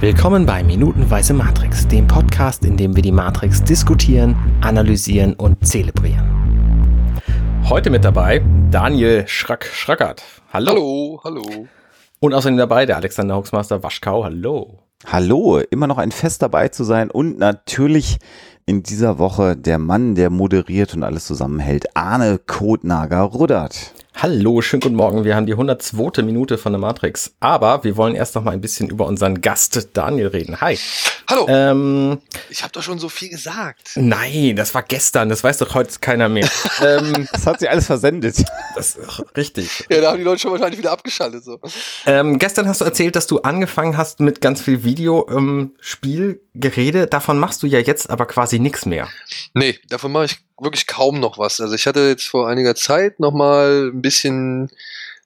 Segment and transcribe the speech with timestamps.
[0.00, 7.20] Willkommen bei Minutenweise Matrix, dem Podcast, in dem wir die Matrix diskutieren, analysieren und zelebrieren.
[7.68, 10.22] Heute mit dabei Daniel Schrack-Schrackert.
[10.54, 10.70] Hallo.
[10.72, 11.66] Hallo, hallo.
[12.18, 14.24] Und außerdem dabei der Alexander Hoaxmaster Waschkau.
[14.24, 14.78] Hallo.
[15.04, 18.16] Hallo, immer noch ein Fest dabei zu sein und natürlich
[18.64, 23.92] in dieser Woche der Mann, der moderiert und alles zusammenhält, Arne Kotnager Ruddert.
[24.16, 25.24] Hallo, schönen guten Morgen.
[25.24, 26.22] Wir haben die 102.
[26.22, 27.32] Minute von der Matrix.
[27.40, 30.60] Aber wir wollen erst noch mal ein bisschen über unseren Gast Daniel reden.
[30.60, 30.78] Hi.
[31.28, 31.46] Hallo.
[31.48, 32.18] Ähm,
[32.50, 33.92] ich habe doch schon so viel gesagt.
[33.94, 35.30] Nein, das war gestern.
[35.30, 36.50] Das weiß doch heute keiner mehr.
[36.84, 38.44] ähm, das hat sich alles versendet.
[38.74, 39.86] Das ist richtig.
[39.88, 41.42] Ja, da haben die Leute schon wahrscheinlich wieder abgeschaltet.
[41.44, 41.58] So.
[42.04, 47.02] Ähm, gestern hast du erzählt, dass du angefangen hast mit ganz viel Videospielgerede.
[47.02, 49.08] Ähm, Davon machst du ja jetzt aber quasi nichts mehr.
[49.54, 51.60] Nee, davon mache ich wirklich kaum noch was.
[51.60, 54.70] Also ich hatte jetzt vor einiger Zeit noch mal ein bisschen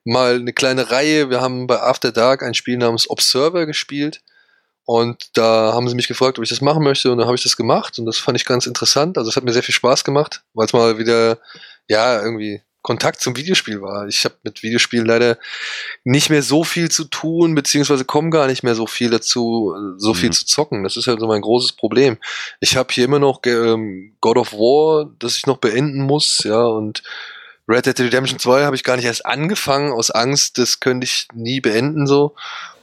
[0.04, 1.30] mal eine kleine Reihe.
[1.30, 4.22] Wir haben bei After Dark ein Spiel namens Observer gespielt.
[4.86, 7.10] Und da haben sie mich gefragt, ob ich das machen möchte.
[7.10, 7.98] Und dann habe ich das gemacht.
[7.98, 9.16] Und das fand ich ganz interessant.
[9.16, 11.38] Also es hat mir sehr viel Spaß gemacht, weil es mal wieder,
[11.88, 14.06] ja, irgendwie Kontakt zum Videospiel war.
[14.08, 15.38] Ich habe mit Videospielen leider
[16.04, 20.12] nicht mehr so viel zu tun, beziehungsweise komme gar nicht mehr so viel dazu, so
[20.12, 20.34] viel mhm.
[20.34, 20.84] zu zocken.
[20.84, 22.18] Das ist halt so mein großes Problem.
[22.60, 26.62] Ich habe hier immer noch ähm, God of War, das ich noch beenden muss, ja,
[26.62, 27.02] und
[27.66, 31.28] Red Dead Redemption 2 habe ich gar nicht erst angefangen, aus Angst, das könnte ich
[31.32, 32.34] nie beenden so.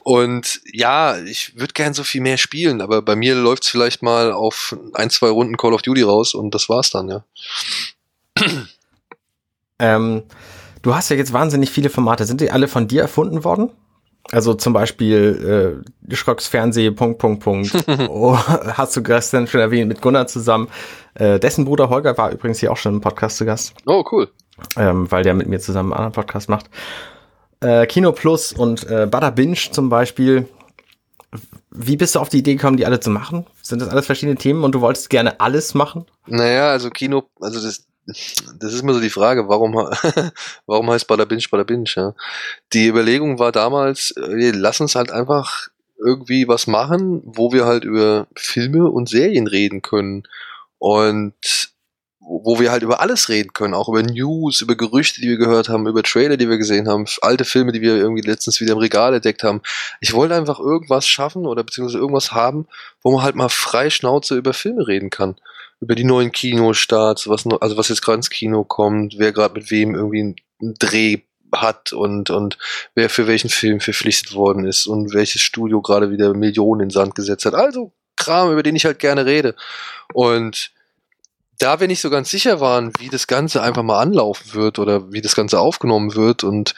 [0.02, 4.02] Und ja, ich würde gern so viel mehr spielen, aber bei mir läuft es vielleicht
[4.02, 7.23] mal auf ein, zwei Runden Call of Duty raus und das war's dann, ja.
[9.81, 10.23] Ähm,
[10.81, 12.25] du hast ja jetzt wahnsinnig viele Formate.
[12.25, 13.71] Sind die alle von dir erfunden worden?
[14.31, 17.71] Also zum Beispiel äh, Schrocks Fernseh, Punkt, Punkt, Punkt.
[18.09, 20.69] oh, hast du gestern schon erwähnt, mit Gunnar zusammen.
[21.15, 23.73] Äh, dessen Bruder Holger war übrigens hier auch schon im Podcast zu Gast.
[23.85, 24.29] Oh, cool.
[24.77, 26.69] Ähm, weil der mit mir zusammen einen anderen Podcast macht.
[27.61, 30.47] Äh, Kino Plus und äh, Bada Binge zum Beispiel.
[31.71, 33.47] Wie bist du auf die Idee gekommen, die alle zu machen?
[33.61, 36.05] Sind das alles verschiedene Themen und du wolltest gerne alles machen?
[36.27, 37.86] Naja, also Kino, also das,
[38.60, 39.73] das ist immer so die Frage, warum,
[40.66, 42.14] warum heißt Bada Binge Bada Binge, ja?
[42.73, 45.67] Die Überlegung war damals, äh, lass uns halt einfach
[46.04, 50.23] irgendwie was machen, wo wir halt über Filme und Serien reden können.
[50.80, 51.36] Und
[52.23, 55.70] wo wir halt über alles reden können, auch über News, über Gerüchte, die wir gehört
[55.70, 58.80] haben, über Trailer, die wir gesehen haben, alte Filme, die wir irgendwie letztens wieder im
[58.80, 59.61] Regal entdeckt haben.
[60.00, 62.67] Ich wollte einfach irgendwas schaffen oder beziehungsweise irgendwas haben,
[63.02, 65.36] wo man halt mal frei Schnauze über Filme reden kann
[65.81, 69.55] über die neuen Kinostarts, was noch, also was jetzt gerade ins Kino kommt, wer gerade
[69.55, 71.21] mit wem irgendwie einen Dreh
[71.53, 72.58] hat und, und
[72.95, 77.15] wer für welchen Film verpflichtet worden ist und welches Studio gerade wieder Millionen in Sand
[77.15, 77.55] gesetzt hat.
[77.55, 79.55] Also Kram, über den ich halt gerne rede.
[80.14, 80.71] Und
[81.58, 85.11] da wir nicht so ganz sicher waren, wie das Ganze einfach mal anlaufen wird oder
[85.11, 86.75] wie das Ganze aufgenommen wird und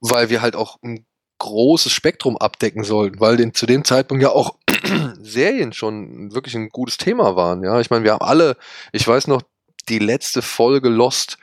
[0.00, 1.04] weil wir halt auch ein
[1.38, 4.56] großes Spektrum abdecken sollten, weil den, zu dem Zeitpunkt ja auch
[5.22, 7.62] Serien schon wirklich ein gutes Thema waren.
[7.62, 8.56] Ja, ich meine, wir haben alle,
[8.92, 9.42] ich weiß noch,
[9.88, 11.38] die letzte Folge Lost,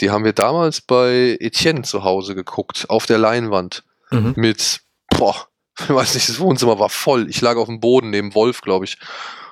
[0.00, 3.84] die haben wir damals bei Etienne zu Hause geguckt, auf der Leinwand.
[4.10, 4.34] Mhm.
[4.36, 4.80] Mit,
[5.10, 7.28] boah, ich weiß nicht, das Wohnzimmer war voll.
[7.28, 8.98] Ich lag auf dem Boden neben Wolf, glaube ich.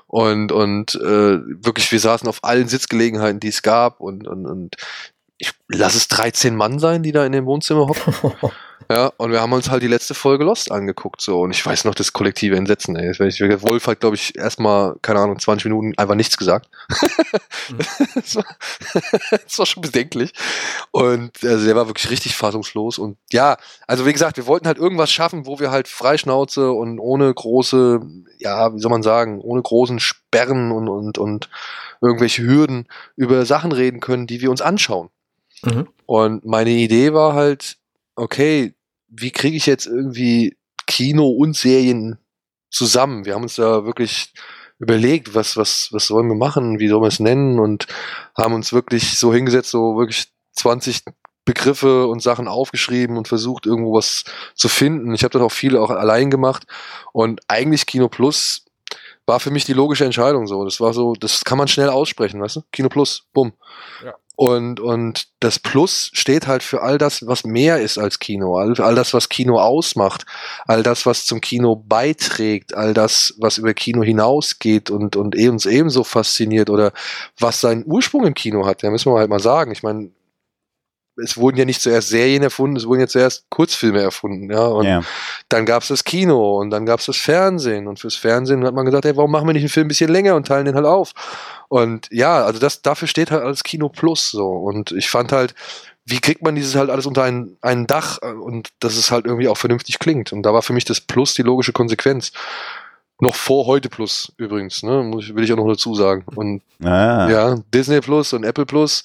[0.06, 4.00] Und, und äh, wirklich, wir saßen auf allen Sitzgelegenheiten, die es gab.
[4.00, 4.76] Und, und, und
[5.38, 8.15] ich lass es 13 Mann sein, die da in dem Wohnzimmer hocken.
[8.91, 11.41] Ja, und wir haben uns halt die letzte Folge Lost angeguckt, so.
[11.41, 13.10] Und ich weiß noch das kollektive Entsetzen, ey.
[13.62, 16.69] Wolf hat, glaube ich, erstmal, keine Ahnung, 20 Minuten einfach nichts gesagt.
[17.71, 17.78] Mhm.
[18.15, 18.44] das, war,
[19.31, 20.33] das, war, schon bedenklich.
[20.91, 22.99] Und also der war wirklich richtig fassungslos.
[22.99, 23.56] Und ja,
[23.87, 28.00] also wie gesagt, wir wollten halt irgendwas schaffen, wo wir halt Freischnauze und ohne große,
[28.39, 31.49] ja, wie soll man sagen, ohne großen Sperren und, und, und
[32.03, 35.09] irgendwelche Hürden über Sachen reden können, die wir uns anschauen.
[35.65, 35.89] Mhm.
[36.06, 37.77] Und meine Idee war halt,
[38.17, 38.75] okay,
[39.09, 40.56] wie kriege ich jetzt irgendwie
[40.87, 42.19] Kino und Serien
[42.71, 43.25] zusammen?
[43.25, 44.33] Wir haben uns da wirklich
[44.78, 47.87] überlegt, was, was, was sollen wir machen, wie sollen wir es nennen und
[48.37, 51.03] haben uns wirklich so hingesetzt, so wirklich 20
[51.45, 54.25] Begriffe und Sachen aufgeschrieben und versucht, irgendwo was
[54.55, 55.15] zu finden.
[55.15, 56.65] Ich habe das auch viele auch allein gemacht
[57.13, 58.65] und eigentlich Kino Plus
[59.27, 60.65] war für mich die logische Entscheidung so.
[60.65, 62.63] Das war so, das kann man schnell aussprechen, weißt du?
[62.72, 63.53] Kino Plus, bumm.
[64.04, 64.15] Ja.
[64.34, 68.81] Und, und das Plus steht halt für all das, was mehr ist als Kino, all,
[68.81, 70.25] all das, was Kino ausmacht,
[70.67, 75.67] all das, was zum Kino beiträgt, all das, was über Kino hinausgeht und, und uns
[75.67, 76.93] ebenso fasziniert oder
[77.39, 78.83] was seinen Ursprung im Kino hat.
[78.83, 79.71] Ja, müssen wir halt mal sagen.
[79.71, 80.11] Ich meine,
[81.16, 84.64] es wurden ja nicht zuerst Serien erfunden, es wurden ja zuerst Kurzfilme erfunden, ja.
[84.64, 85.03] Und ja.
[85.48, 87.86] dann gab es das Kino und dann gab es das Fernsehen.
[87.86, 90.10] Und fürs Fernsehen hat man gesagt, hey, warum machen wir nicht einen Film ein bisschen
[90.10, 91.12] länger und teilen den halt auf?
[91.68, 94.48] Und ja, also das, dafür steht halt alles Kino Plus so.
[94.48, 95.54] Und ich fand halt,
[96.04, 99.48] wie kriegt man dieses halt alles unter ein, ein Dach und dass es halt irgendwie
[99.48, 100.32] auch vernünftig klingt.
[100.32, 102.32] Und da war für mich das Plus die logische Konsequenz.
[103.20, 105.12] Noch vor heute Plus übrigens, ne?
[105.12, 106.24] Will ich auch noch dazu sagen.
[106.34, 107.28] Und Ah.
[107.30, 109.04] ja, Disney Plus und Apple Plus.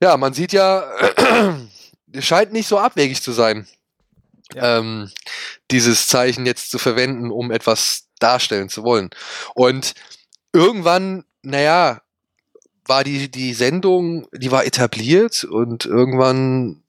[0.00, 0.84] Ja, man sieht ja,
[2.12, 3.66] es scheint nicht so abwegig zu sein,
[4.54, 5.10] ähm,
[5.70, 9.10] dieses Zeichen jetzt zu verwenden, um etwas darstellen zu wollen.
[9.54, 9.94] Und
[10.52, 12.02] irgendwann, naja,
[12.86, 16.82] war die, die Sendung, die war etabliert und irgendwann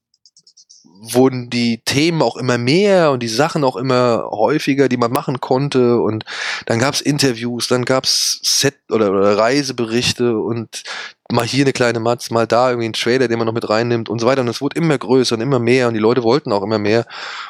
[1.02, 5.40] wurden die Themen auch immer mehr und die Sachen auch immer häufiger, die man machen
[5.40, 6.00] konnte.
[6.00, 6.26] Und
[6.66, 10.84] dann gab's Interviews, dann gab's Set- oder, oder Reiseberichte und
[11.32, 14.10] mal hier eine kleine Matz, mal da irgendwie ein Trailer, den man noch mit reinnimmt
[14.10, 14.42] und so weiter.
[14.42, 17.06] Und es wurde immer größer und immer mehr und die Leute wollten auch immer mehr.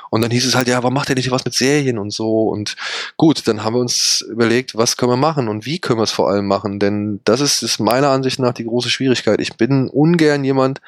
[0.10, 2.50] Und dann hieß es halt, ja, warum macht ihr nicht was mit Serien und so?
[2.50, 2.76] Und
[3.16, 6.12] gut, dann haben wir uns überlegt, was können wir machen und wie können wir es
[6.12, 6.80] vor allem machen?
[6.80, 9.40] Denn das ist, ist meiner Ansicht nach die große Schwierigkeit.
[9.40, 10.82] Ich bin ungern jemand,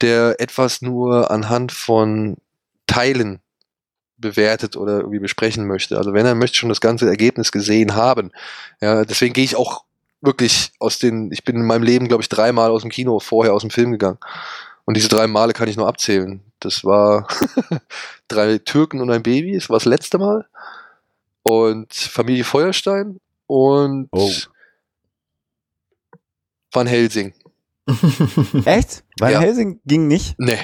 [0.00, 2.36] der etwas nur anhand von
[2.86, 3.40] Teilen
[4.16, 5.98] bewertet oder irgendwie besprechen möchte.
[5.98, 8.32] Also wenn er möchte schon das ganze Ergebnis gesehen haben.
[8.80, 9.84] Ja, deswegen gehe ich auch
[10.20, 13.54] wirklich aus den, ich bin in meinem Leben, glaube ich, dreimal aus dem Kino vorher
[13.54, 14.18] aus dem Film gegangen.
[14.84, 16.40] Und diese drei Male kann ich nur abzählen.
[16.60, 17.28] Das war
[18.28, 20.46] drei Türken und ein Baby, das war das letzte Mal.
[21.42, 24.30] Und Familie Feuerstein und Oh.
[26.72, 27.32] Van Helsing.
[28.64, 29.04] Echt?
[29.18, 29.40] Van Ja.
[29.40, 30.34] Helsing ging nicht?
[30.38, 30.58] Nee,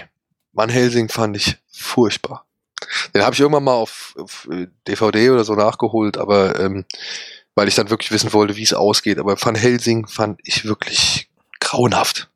[0.52, 2.44] Van Helsing fand ich furchtbar.
[3.14, 6.84] Den habe ich irgendwann mal auf, auf äh, DVD oder so nachgeholt, aber ähm,
[7.54, 9.18] weil ich dann wirklich wissen wollte, wie es ausgeht.
[9.18, 11.28] Aber Van Helsing fand ich wirklich
[11.60, 12.28] grauenhaft.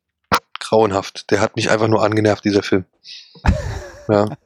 [0.59, 1.31] Grauenhaft.
[1.31, 2.85] Der hat mich einfach nur angenervt, dieser Film.
[4.09, 4.37] ja.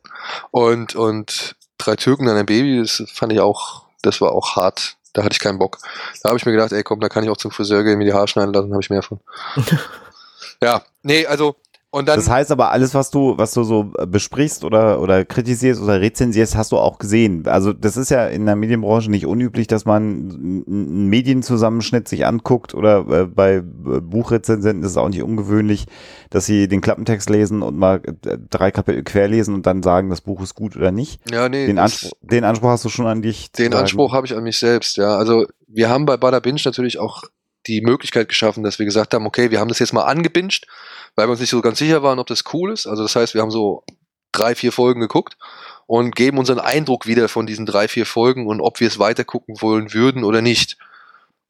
[0.52, 4.96] Und, und Drei Türken und ein Baby, das fand ich auch, das war auch hart.
[5.12, 5.80] Da hatte ich keinen Bock.
[6.22, 8.06] Da habe ich mir gedacht, ey komm, da kann ich auch zum Friseur gehen, mir
[8.06, 9.20] die Haare schneiden lassen, habe ich mehr von.
[10.62, 11.58] ja, nee, also,
[11.94, 12.16] und dann.
[12.16, 16.58] Das heißt aber, alles, was du, was du so besprichst oder, oder kritisierst oder rezensierst,
[16.58, 17.46] hast du auch gesehen.
[17.46, 22.74] Also das ist ja in der Medienbranche nicht unüblich, dass man einen Medienzusammenschnitt sich anguckt
[22.74, 25.86] oder äh, bei äh, Buchrezensenten ist es auch nicht ungewöhnlich,
[26.32, 30.22] dass sie den Klappentext lesen und mal äh, drei Kapitel querlesen und dann sagen, das
[30.22, 31.22] Buch ist gut oder nicht.
[31.30, 33.52] ja, nee, Den Anspruch, den Anspruch hast du schon an dich.
[33.52, 33.74] Den.
[33.76, 35.16] Anspruch habe ich an mich selbst, ja.
[35.16, 37.24] Also wir haben bei Bada Binge natürlich auch
[37.68, 40.68] die Möglichkeit geschaffen, dass wir gesagt haben, okay, wir haben das jetzt mal angebinged,
[41.16, 42.88] weil wir uns nicht so ganz sicher waren, ob das cool ist.
[42.88, 43.84] Also das heißt, wir haben so
[44.32, 45.38] drei, vier Folgen geguckt
[45.86, 49.24] und geben unseren Eindruck wieder von diesen drei, vier Folgen und ob wir es weiter
[49.24, 50.78] gucken wollen würden oder nicht.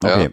[0.02, 0.16] Ja.
[0.16, 0.30] Okay.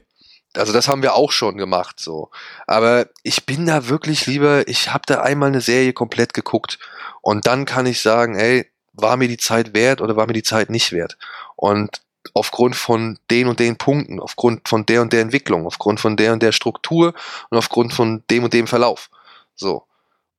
[0.54, 2.30] Also das haben wir auch schon gemacht, so.
[2.68, 6.78] Aber ich bin da wirklich lieber, ich habe da einmal eine Serie komplett geguckt
[7.22, 10.44] und dann kann ich sagen, ey, war mir die Zeit wert oder war mir die
[10.44, 11.18] Zeit nicht wert?
[11.56, 12.02] Und
[12.34, 16.34] aufgrund von den und den Punkten, aufgrund von der und der Entwicklung, aufgrund von der
[16.34, 17.14] und der Struktur
[17.50, 19.10] und aufgrund von dem und dem Verlauf.
[19.56, 19.84] So.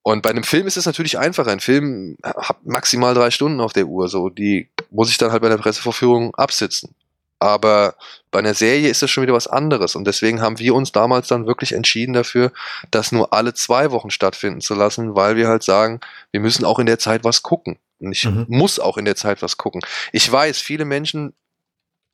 [0.03, 1.51] Und bei einem Film ist es natürlich einfacher.
[1.51, 4.31] Ein Film hat maximal drei Stunden auf der Uhr, so.
[4.31, 6.95] Die muss ich dann halt bei der Pressevorführung absitzen.
[7.39, 7.97] Aber
[8.31, 9.97] bei einer Serie ist das schon wieder was anderes.
[9.97, 12.53] Und deswegen haben wir uns damals dann wirklich entschieden dafür,
[12.93, 16.01] das nur alle zwei Wochen stattfinden zu lassen, weil wir halt sagen,
[16.31, 17.79] wir müssen auch in der Zeit was gucken.
[17.99, 18.47] Und ich Mhm.
[18.49, 19.83] muss auch in der Zeit was gucken.
[20.13, 21.35] Ich weiß, viele Menschen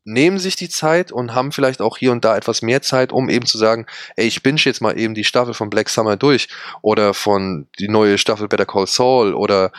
[0.08, 3.28] nehmen sich die Zeit und haben vielleicht auch hier und da etwas mehr Zeit, um
[3.28, 6.49] eben zu sagen, ey, ich binge jetzt mal eben die Staffel von Black Summer durch
[6.81, 9.70] oder von die neue Staffel Better Call Saul oder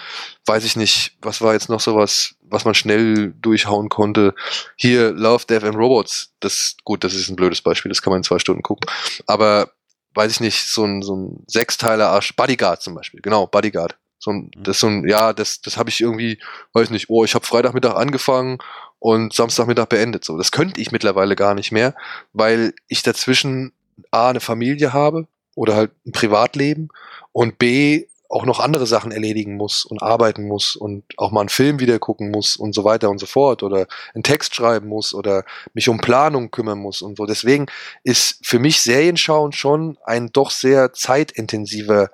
[0.45, 4.35] weiß ich nicht, was war jetzt noch sowas, was man schnell durchhauen konnte.
[4.75, 6.31] Hier Love, Death and Robots.
[6.39, 8.87] Das gut, das ist ein blödes Beispiel, das kann man in zwei Stunden gucken.
[9.25, 9.71] Aber
[10.13, 13.21] weiß ich nicht, so ein so ein Sechsteiler Arsch Bodyguard zum Beispiel.
[13.21, 13.97] Genau, Bodyguard.
[14.21, 16.39] So ein, das ist so ein, ja, das, das habe ich irgendwie,
[16.73, 18.57] weiß nicht, oh, ich habe Freitagmittag angefangen
[18.99, 20.25] und Samstagmittag beendet.
[20.25, 21.95] So, das könnte ich mittlerweile gar nicht mehr,
[22.33, 23.71] weil ich dazwischen
[24.11, 26.89] A, eine Familie habe oder halt ein Privatleben
[27.31, 31.49] und B, auch noch andere Sachen erledigen muss und arbeiten muss und auch mal einen
[31.49, 35.15] Film wieder gucken muss und so weiter und so fort oder einen Text schreiben muss
[35.15, 37.25] oder mich um Planung kümmern muss und so.
[37.25, 37.65] Deswegen
[38.03, 42.11] ist für mich Serienschauen schon ein doch sehr zeitintensiver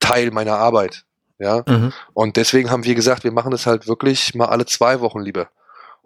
[0.00, 1.04] Teil meiner Arbeit.
[1.38, 1.92] Ja, Mhm.
[2.14, 5.48] und deswegen haben wir gesagt, wir machen das halt wirklich mal alle zwei Wochen lieber.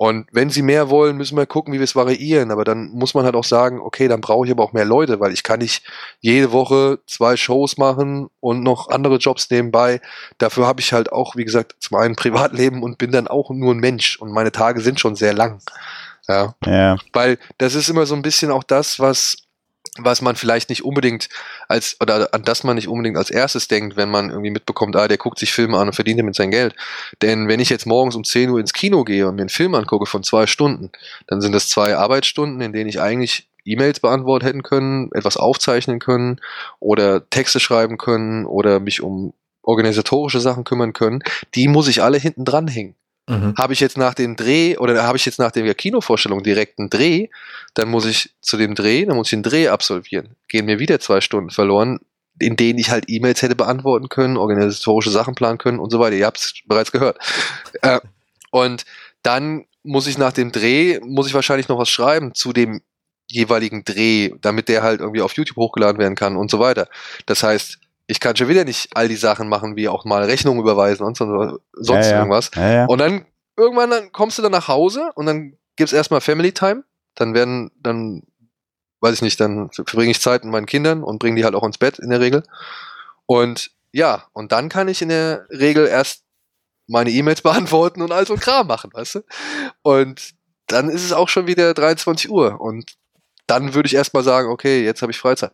[0.00, 2.52] Und wenn sie mehr wollen, müssen wir gucken, wie wir es variieren.
[2.52, 5.20] Aber dann muss man halt auch sagen, okay, dann brauche ich aber auch mehr Leute,
[5.20, 5.84] weil ich kann nicht
[6.20, 10.00] jede Woche zwei Shows machen und noch andere Jobs nebenbei.
[10.38, 13.74] Dafür habe ich halt auch, wie gesagt, zum einen Privatleben und bin dann auch nur
[13.74, 14.16] ein Mensch.
[14.18, 15.60] Und meine Tage sind schon sehr lang.
[16.26, 16.54] Ja.
[16.64, 16.96] Ja.
[17.12, 19.36] Weil das ist immer so ein bisschen auch das, was,
[19.98, 21.28] was man vielleicht nicht unbedingt
[21.68, 25.08] als, oder an das man nicht unbedingt als erstes denkt, wenn man irgendwie mitbekommt, ah,
[25.08, 26.74] der guckt sich Filme an und verdient damit sein Geld.
[27.22, 29.74] Denn wenn ich jetzt morgens um 10 Uhr ins Kino gehe und mir einen Film
[29.74, 30.90] angucke von zwei Stunden,
[31.26, 35.98] dann sind das zwei Arbeitsstunden, in denen ich eigentlich E-Mails beantworten hätten können, etwas aufzeichnen
[35.98, 36.40] können
[36.78, 41.22] oder Texte schreiben können oder mich um organisatorische Sachen kümmern können.
[41.54, 42.94] Die muss ich alle hinten dran hängen.
[43.30, 43.54] Mhm.
[43.56, 46.90] Habe ich jetzt nach dem Dreh oder habe ich jetzt nach der Kinovorstellung direkt einen
[46.90, 47.28] Dreh,
[47.74, 50.34] dann muss ich zu dem Dreh, dann muss ich den Dreh absolvieren.
[50.48, 52.00] Gehen mir wieder zwei Stunden verloren,
[52.40, 56.16] in denen ich halt E-Mails hätte beantworten können, organisatorische Sachen planen können und so weiter.
[56.16, 57.18] Ihr habt es bereits gehört.
[57.82, 58.00] Äh,
[58.50, 58.84] und
[59.22, 62.82] dann muss ich nach dem Dreh, muss ich wahrscheinlich noch was schreiben zu dem
[63.30, 66.88] jeweiligen Dreh, damit der halt irgendwie auf YouTube hochgeladen werden kann und so weiter.
[67.24, 67.78] Das heißt,
[68.10, 71.16] ich kann schon wieder nicht all die Sachen machen, wie auch mal Rechnungen überweisen und
[71.16, 72.18] so, sonst ja, ja.
[72.18, 72.50] irgendwas.
[72.56, 73.24] Ja, und dann
[73.56, 76.82] irgendwann dann kommst du dann nach Hause und dann gibt's erstmal Family Time.
[77.14, 78.24] Dann werden, dann,
[79.00, 81.62] weiß ich nicht, dann verbringe ich Zeit mit meinen Kindern und bringe die halt auch
[81.62, 82.42] ins Bett in der Regel.
[83.26, 86.24] Und ja, und dann kann ich in der Regel erst
[86.88, 89.20] meine E-Mails beantworten und all so Kram machen, weißt du?
[89.82, 90.34] Und
[90.66, 92.96] dann ist es auch schon wieder 23 Uhr und
[93.46, 95.52] dann würde ich erstmal sagen, okay, jetzt habe ich Freizeit.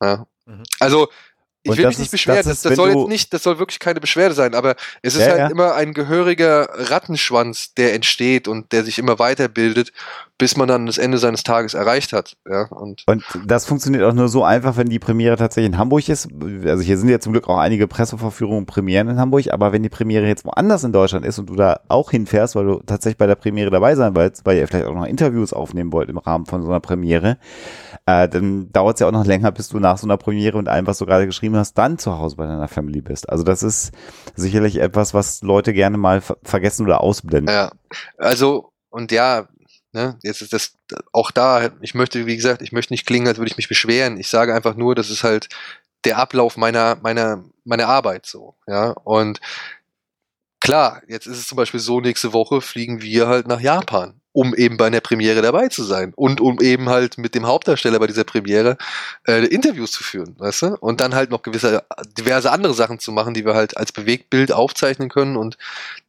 [0.00, 0.26] Ja.
[0.46, 0.62] Mhm.
[0.80, 1.08] Also
[1.62, 3.58] ich will mich nicht ist, beschweren, das, ist, das, das soll jetzt nicht, das soll
[3.58, 5.46] wirklich keine Beschwerde sein, aber es ist ja, halt ja.
[5.48, 9.92] immer ein gehöriger Rattenschwanz, der entsteht und der sich immer weiterbildet,
[10.38, 12.34] bis man dann das Ende seines Tages erreicht hat.
[12.48, 16.08] Ja, und, und das funktioniert auch nur so einfach, wenn die Premiere tatsächlich in Hamburg
[16.08, 16.28] ist.
[16.64, 19.82] Also hier sind ja zum Glück auch einige Presseverführungen und Premieren in Hamburg, aber wenn
[19.82, 23.18] die Premiere jetzt woanders in Deutschland ist und du da auch hinfährst, weil du tatsächlich
[23.18, 26.16] bei der Premiere dabei sein willst, weil ihr vielleicht auch noch Interviews aufnehmen wollt im
[26.16, 27.36] Rahmen von so einer Premiere,
[28.10, 30.68] äh, dann dauert es ja auch noch länger, bis du nach so einer Premiere und
[30.68, 33.28] allem, was du gerade geschrieben hast, dann zu Hause bei deiner Family bist.
[33.28, 33.92] Also das ist
[34.34, 37.54] sicherlich etwas, was Leute gerne mal ver vergessen oder ausblenden.
[37.54, 37.72] Ja,
[38.18, 39.48] also und ja,
[39.92, 40.16] Ne?
[40.22, 40.74] Jetzt ist das
[41.12, 44.18] auch da, ich möchte, wie gesagt, ich möchte nicht klingen, als würde ich mich beschweren.
[44.18, 45.48] Ich sage einfach nur, das ist halt
[46.04, 48.90] der Ablauf meiner, meiner, meiner Arbeit so, ja.
[48.90, 49.40] Und
[50.60, 54.54] klar, jetzt ist es zum Beispiel so, nächste Woche fliegen wir halt nach Japan um
[54.54, 58.06] eben bei einer Premiere dabei zu sein und um eben halt mit dem Hauptdarsteller bei
[58.06, 58.76] dieser Premiere
[59.26, 60.76] äh, Interviews zu führen, weißt du?
[60.80, 61.82] Und dann halt noch gewisse
[62.16, 65.58] diverse andere Sachen zu machen, die wir halt als Bewegtbild aufzeichnen können und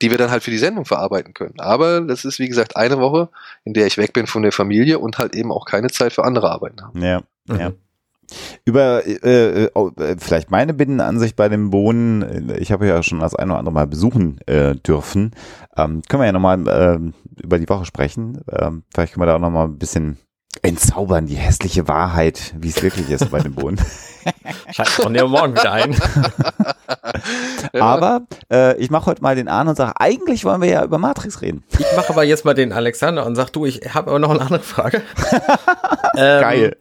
[0.02, 1.60] die wir dann halt für die Sendung verarbeiten können.
[1.60, 3.30] Aber das ist wie gesagt eine Woche,
[3.64, 6.24] in der ich weg bin von der Familie und halt eben auch keine Zeit für
[6.24, 7.00] andere Arbeiten habe.
[7.00, 7.76] Ja, mhm.
[8.66, 13.50] Über äh, äh, vielleicht meine Binnenansicht bei dem Bohnen, ich habe ja schon das ein
[13.50, 15.32] oder andere Mal besuchen äh, dürfen.
[15.76, 17.00] Ähm, können wir ja nochmal äh,
[17.42, 18.42] über die Woche sprechen.
[18.52, 20.18] Ähm, vielleicht können wir da auch nochmal ein bisschen
[20.62, 23.80] entzaubern, die hässliche Wahrheit, wie es wirklich ist bei dem Bohnen.
[24.72, 25.96] Schaltet von dir morgen wieder ein.
[27.80, 28.22] Aber
[28.52, 31.42] äh, ich mache heute mal den Arne und sage, eigentlich wollen wir ja über Matrix
[31.42, 31.64] reden.
[31.72, 34.42] Ich mache aber jetzt mal den Alexander und sag, du, ich habe aber noch eine
[34.42, 35.02] andere Frage.
[36.18, 36.78] ähm, Geil.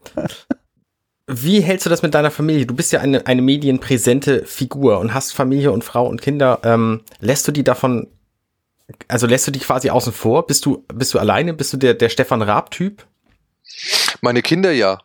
[1.33, 2.67] Wie hältst du das mit deiner Familie?
[2.67, 6.59] Du bist ja eine, eine medienpräsente Figur und hast Familie und Frau und Kinder.
[6.65, 8.09] Ähm, lässt du die davon,
[9.07, 10.49] also lässt du die quasi außen vor?
[10.49, 11.55] Bist du, bist du alleine?
[11.55, 13.07] Bist du der, der Stefan Raab-Typ?
[14.21, 15.03] Meine Kinder ja.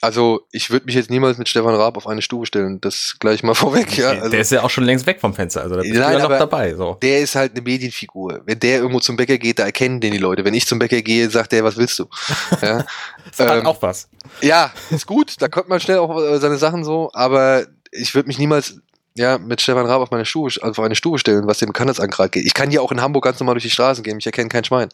[0.00, 3.42] Also ich würde mich jetzt niemals mit Stefan Raab auf eine Stufe stellen, das gleich
[3.42, 3.96] mal vorweg.
[3.98, 4.10] Ja.
[4.10, 6.18] Also, der ist ja auch schon längst weg vom Fenster, also da bist nein, du
[6.18, 6.74] ja noch dabei.
[6.74, 6.98] So.
[7.02, 8.42] Der ist halt eine Medienfigur.
[8.46, 10.44] Wenn der irgendwo zum Bäcker geht, da erkennen den die Leute.
[10.44, 12.06] Wenn ich zum Bäcker gehe, sagt der, was willst du?
[12.62, 12.84] Ja.
[13.30, 14.08] das hat ähm, auch was.
[14.40, 18.26] Ja, ist gut, da kommt man schnell auch äh, seine Sachen so, aber ich würde
[18.26, 18.80] mich niemals
[19.18, 22.46] ja, mit Stefan Raab auf meine Stufe, auf eine Stufe stellen, was dem Bekanntheitsantrag geht.
[22.46, 24.64] Ich kann ja auch in Hamburg ganz normal durch die Straßen gehen, ich erkenne kein
[24.64, 24.88] Schwein.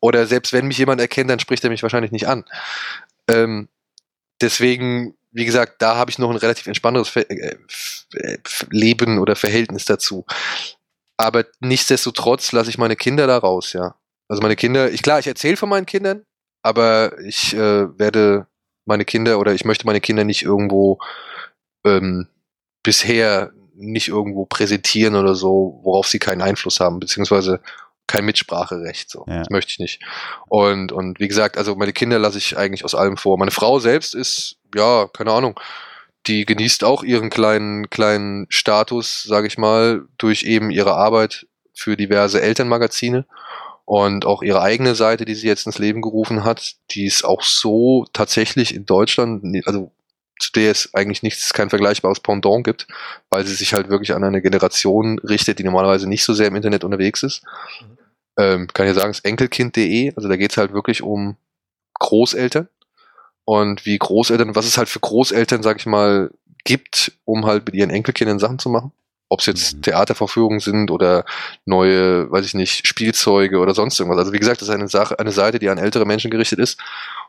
[0.00, 2.44] Oder selbst wenn mich jemand erkennt, dann spricht er mich wahrscheinlich nicht an.
[3.28, 3.68] Ähm,
[4.40, 8.38] deswegen wie gesagt, da habe ich noch ein relativ entspannteres äh,
[8.70, 10.24] Leben oder Verhältnis dazu.
[11.16, 13.94] Aber nichtsdestotrotz lasse ich meine Kinder da raus, ja.
[14.28, 16.22] Also meine Kinder, ich klar, ich erzähle von meinen Kindern,
[16.62, 18.46] aber ich äh, werde
[18.86, 20.98] meine Kinder oder ich möchte meine Kinder nicht irgendwo
[21.84, 22.28] ähm,
[22.82, 27.60] bisher nicht irgendwo präsentieren oder so, worauf sie keinen Einfluss haben, beziehungsweise
[28.10, 29.08] kein Mitspracherecht.
[29.08, 29.24] So.
[29.28, 29.38] Ja.
[29.38, 30.02] Das möchte ich nicht.
[30.48, 33.38] Und, und wie gesagt, also meine Kinder lasse ich eigentlich aus allem vor.
[33.38, 35.58] Meine Frau selbst ist, ja, keine Ahnung,
[36.26, 41.96] die genießt auch ihren kleinen, kleinen Status, sage ich mal, durch eben ihre Arbeit für
[41.96, 43.26] diverse Elternmagazine
[43.84, 47.42] und auch ihre eigene Seite, die sie jetzt ins Leben gerufen hat, die ist auch
[47.42, 49.92] so tatsächlich in Deutschland, also
[50.38, 52.88] zu der es eigentlich nichts, kein vergleichbares Pendant gibt,
[53.28, 56.56] weil sie sich halt wirklich an eine Generation richtet, die normalerweise nicht so sehr im
[56.56, 57.42] Internet unterwegs ist.
[57.80, 57.99] Mhm
[58.40, 60.14] ähm, kann ich sagen, ist enkelkind.de.
[60.16, 61.36] Also da geht es halt wirklich um
[61.98, 62.68] Großeltern
[63.44, 66.30] und wie Großeltern, was es halt für Großeltern, sag ich mal,
[66.64, 68.92] gibt, um halt mit ihren Enkelkindern Sachen zu machen.
[69.28, 69.82] Ob es jetzt mhm.
[69.82, 71.24] Theatervorführungen sind oder
[71.64, 74.18] neue, weiß ich nicht, Spielzeuge oder sonst irgendwas.
[74.18, 76.80] Also wie gesagt, das ist eine Sache, eine Seite, die an ältere Menschen gerichtet ist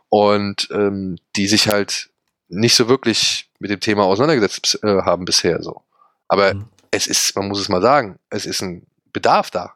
[0.09, 2.09] und ähm, die sich halt
[2.47, 5.81] nicht so wirklich mit dem Thema auseinandergesetzt äh, haben bisher so.
[6.27, 6.65] Aber mhm.
[6.89, 9.75] es ist, man muss es mal sagen, es ist ein Bedarf da.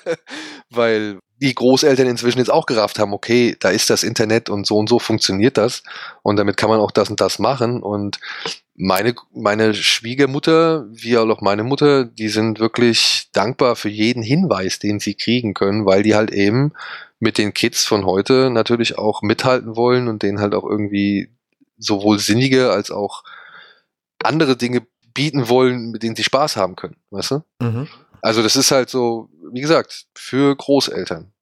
[0.70, 4.76] Weil die Großeltern inzwischen jetzt auch gerafft haben, okay, da ist das Internet und so
[4.76, 5.82] und so funktioniert das
[6.22, 8.20] und damit kann man auch das und das machen und
[8.74, 15.00] meine, meine Schwiegermutter, wie auch meine Mutter, die sind wirklich dankbar für jeden Hinweis, den
[15.00, 16.72] sie kriegen können, weil die halt eben
[17.20, 21.30] mit den Kids von heute natürlich auch mithalten wollen und denen halt auch irgendwie
[21.78, 23.22] sowohl sinnige als auch
[24.22, 24.82] andere Dinge
[25.14, 27.42] bieten wollen, mit denen sie Spaß haben können, weißt du?
[27.60, 27.88] Mhm.
[28.22, 31.32] Also das ist halt so, wie gesagt, für Großeltern.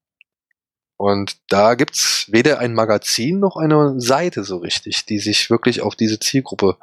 [0.96, 5.94] Und da gibt's weder ein Magazin noch eine Seite so richtig, die sich wirklich auf
[5.94, 6.76] diese Zielgruppe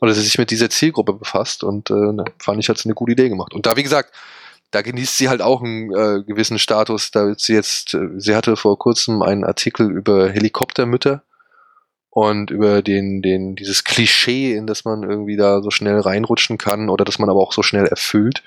[0.00, 1.62] oder sich mit dieser Zielgruppe befasst.
[1.62, 3.52] Und äh, fand ich, hat sie eine gute Idee gemacht.
[3.52, 4.14] Und da, wie gesagt,
[4.70, 7.10] da genießt sie halt auch einen äh, gewissen Status.
[7.10, 11.22] Da sie jetzt, äh, sie hatte vor kurzem einen Artikel über Helikoptermütter
[12.08, 16.88] und über den, den, dieses Klischee, in das man irgendwie da so schnell reinrutschen kann
[16.88, 18.42] oder dass man aber auch so schnell erfüllt.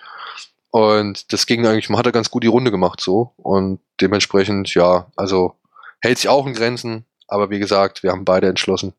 [0.74, 3.32] Und das ging eigentlich, man hat da ganz gut die Runde gemacht so.
[3.38, 5.54] Und dementsprechend, ja, also
[6.02, 7.06] hält sich auch in Grenzen.
[7.28, 8.96] Aber wie gesagt, wir haben beide entschlossen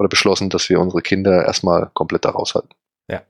[0.00, 2.70] oder beschlossen, dass wir unsere Kinder erstmal komplett da raushalten.
[3.08, 3.22] Ja.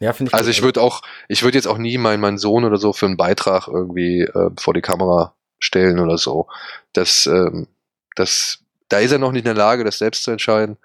[0.00, 0.34] Ja, finde ich.
[0.34, 3.06] Also ich würde auch, ich würde jetzt auch nie meinen, meinen Sohn oder so für
[3.06, 6.46] einen Beitrag irgendwie äh, vor die Kamera stellen oder so.
[6.92, 7.68] Das, ähm,
[8.16, 8.58] das,
[8.90, 10.76] da ist er noch nicht in der Lage, das selbst zu entscheiden.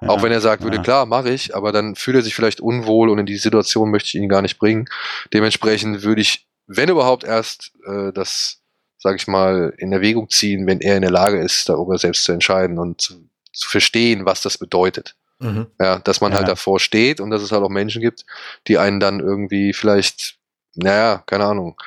[0.00, 0.82] Ja, auch wenn er sagt würde, ja.
[0.82, 4.08] klar, mache ich, aber dann fühlt er sich vielleicht unwohl und in die Situation möchte
[4.08, 4.88] ich ihn gar nicht bringen.
[5.32, 8.60] Dementsprechend würde ich, wenn überhaupt erst äh, das,
[8.98, 12.32] sage ich mal, in Erwägung ziehen, wenn er in der Lage ist, darüber selbst zu
[12.32, 13.14] entscheiden und zu,
[13.52, 15.14] zu verstehen, was das bedeutet.
[15.38, 15.66] Mhm.
[15.80, 16.46] Ja, dass man halt ja.
[16.48, 18.24] halt davor steht und dass es halt auch Menschen gibt,
[18.68, 20.38] die einen dann irgendwie vielleicht,
[20.74, 21.80] naja, keine Ahnung,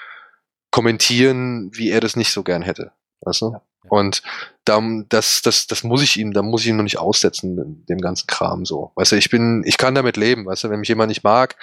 [0.72, 2.92] kommentieren, wie er das nicht so gern hätte.
[3.22, 3.60] Weißt du?
[3.88, 4.22] Und
[4.66, 8.00] da, das, das, das muss ich ihm, da muss ich ihn noch nicht aussetzen, dem
[8.00, 8.92] ganzen Kram so.
[8.96, 11.56] Weißt du, ich bin, ich kann damit leben, weißt du, wenn mich jemand nicht mag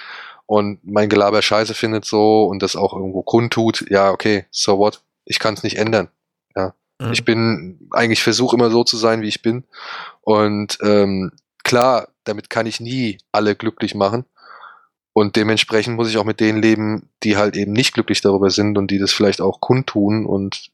[0.45, 5.03] und mein Gelaber scheiße findet so und das auch irgendwo kundtut, ja, okay, so what?
[5.25, 6.09] Ich kann es nicht ändern.
[6.55, 6.73] Ja.
[6.99, 7.13] Mhm.
[7.13, 9.65] Ich bin, eigentlich versuche immer so zu sein, wie ich bin.
[10.21, 11.31] Und ähm,
[11.63, 14.25] klar, damit kann ich nie alle glücklich machen.
[15.13, 18.77] Und dementsprechend muss ich auch mit denen leben, die halt eben nicht glücklich darüber sind
[18.77, 20.69] und die das vielleicht auch kundtun und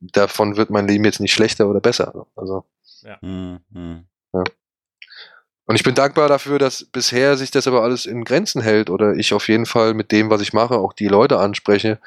[0.00, 2.26] davon wird mein Leben jetzt nicht schlechter oder besser.
[2.36, 2.64] Also.
[3.02, 3.18] Ja.
[3.20, 4.04] Mhm.
[4.32, 4.44] ja.
[5.66, 9.14] Und ich bin dankbar dafür, dass bisher sich das aber alles in Grenzen hält oder
[9.14, 11.98] ich auf jeden Fall mit dem, was ich mache, auch die Leute anspreche,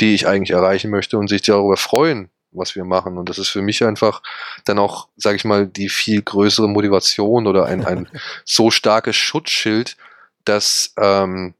[0.00, 3.18] die ich eigentlich erreichen möchte und sich darüber freuen, was wir machen.
[3.18, 4.22] Und das ist für mich einfach
[4.64, 8.08] dann auch, sage ich mal, die viel größere Motivation oder ein, ein
[8.44, 9.96] so starkes Schutzschild,
[10.44, 11.54] dass ähm,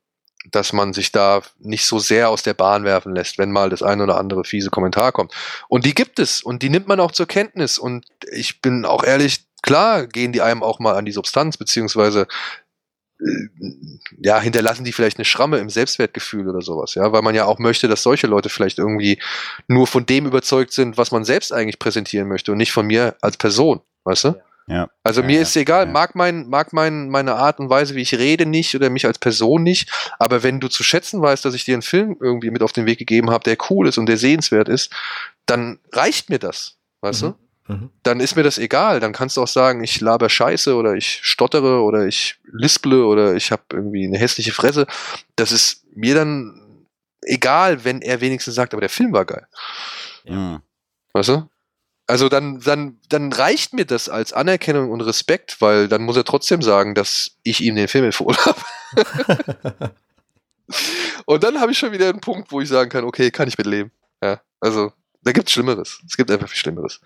[0.51, 3.83] dass man sich da nicht so sehr aus der Bahn werfen lässt, wenn mal das
[3.83, 5.33] ein oder andere fiese Kommentar kommt.
[5.69, 7.79] Und die gibt es und die nimmt man auch zur Kenntnis.
[7.79, 12.27] Und ich bin auch ehrlich, klar gehen die einem auch mal an die Substanz, beziehungsweise
[13.21, 13.49] äh,
[14.23, 17.59] ja, hinterlassen die vielleicht eine Schramme im Selbstwertgefühl oder sowas, ja, weil man ja auch
[17.59, 19.21] möchte, dass solche Leute vielleicht irgendwie
[19.67, 23.17] nur von dem überzeugt sind, was man selbst eigentlich präsentieren möchte und nicht von mir
[23.21, 24.29] als Person, weißt du?
[24.29, 24.48] Ja.
[25.03, 25.93] Also ja, mir ist egal, ja.
[25.93, 29.19] mag mein, mag mein, meine Art und Weise, wie ich rede, nicht oder mich als
[29.19, 29.91] Person nicht.
[30.19, 32.87] Aber wenn du zu schätzen weißt, dass ich dir einen Film irgendwie mit auf den
[32.87, 34.93] Weg gegeben habe, der cool ist und der sehenswert ist,
[35.47, 37.27] dann reicht mir das, weißt mhm.
[37.27, 37.35] du?
[37.69, 37.91] Mhm.
[38.03, 39.01] Dann ist mir das egal.
[39.01, 43.35] Dann kannst du auch sagen, ich laber Scheiße oder ich stottere oder ich lisple oder
[43.35, 44.87] ich habe irgendwie eine hässliche Fresse.
[45.37, 46.87] Das ist mir dann
[47.23, 49.47] egal, wenn er wenigstens sagt, aber der Film war geil.
[50.25, 50.63] Ja.
[51.13, 51.49] Weißt du?
[52.09, 56.25] Also dann, dann, dann reicht mir das als Anerkennung und Respekt, weil dann muss er
[56.25, 59.93] trotzdem sagen, dass ich ihm den Film empfohlen habe.
[61.27, 63.59] und dann habe ich schon wieder einen Punkt, wo ich sagen kann, okay, kann ich
[63.59, 63.93] mit leben.
[64.23, 64.91] Ja, also
[65.23, 66.01] da gibt's Schlimmeres.
[66.09, 67.03] Es gibt einfach viel Schlimmeres.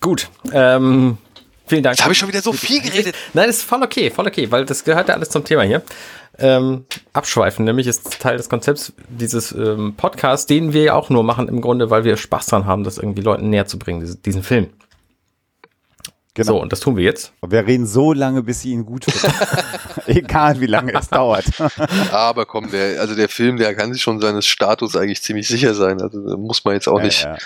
[0.00, 0.28] Gut.
[0.52, 1.18] Ähm,
[1.66, 1.96] vielen Dank.
[1.96, 3.14] Jetzt habe ich schon wieder so viel geredet.
[3.34, 5.82] Nein, das ist voll okay, voll okay, weil das gehört ja alles zum Thema hier
[6.38, 7.64] ähm, abschweifen.
[7.64, 11.60] Nämlich ist Teil des Konzepts dieses ähm, Podcasts, den wir ja auch nur machen im
[11.60, 14.68] Grunde, weil wir Spaß dran haben, das irgendwie Leuten näher zu bringen, diesen, diesen Film.
[16.34, 16.52] Genau.
[16.52, 17.32] So, und das tun wir jetzt.
[17.40, 19.34] Und wir reden so lange, bis sie ihn gut finden.
[20.06, 21.46] Egal, wie lange es dauert.
[22.12, 25.72] Aber komm, der, also der Film, der kann sich schon seines Status eigentlich ziemlich sicher
[25.72, 26.02] sein.
[26.02, 27.38] Also da muss man jetzt auch ja, nicht, ja.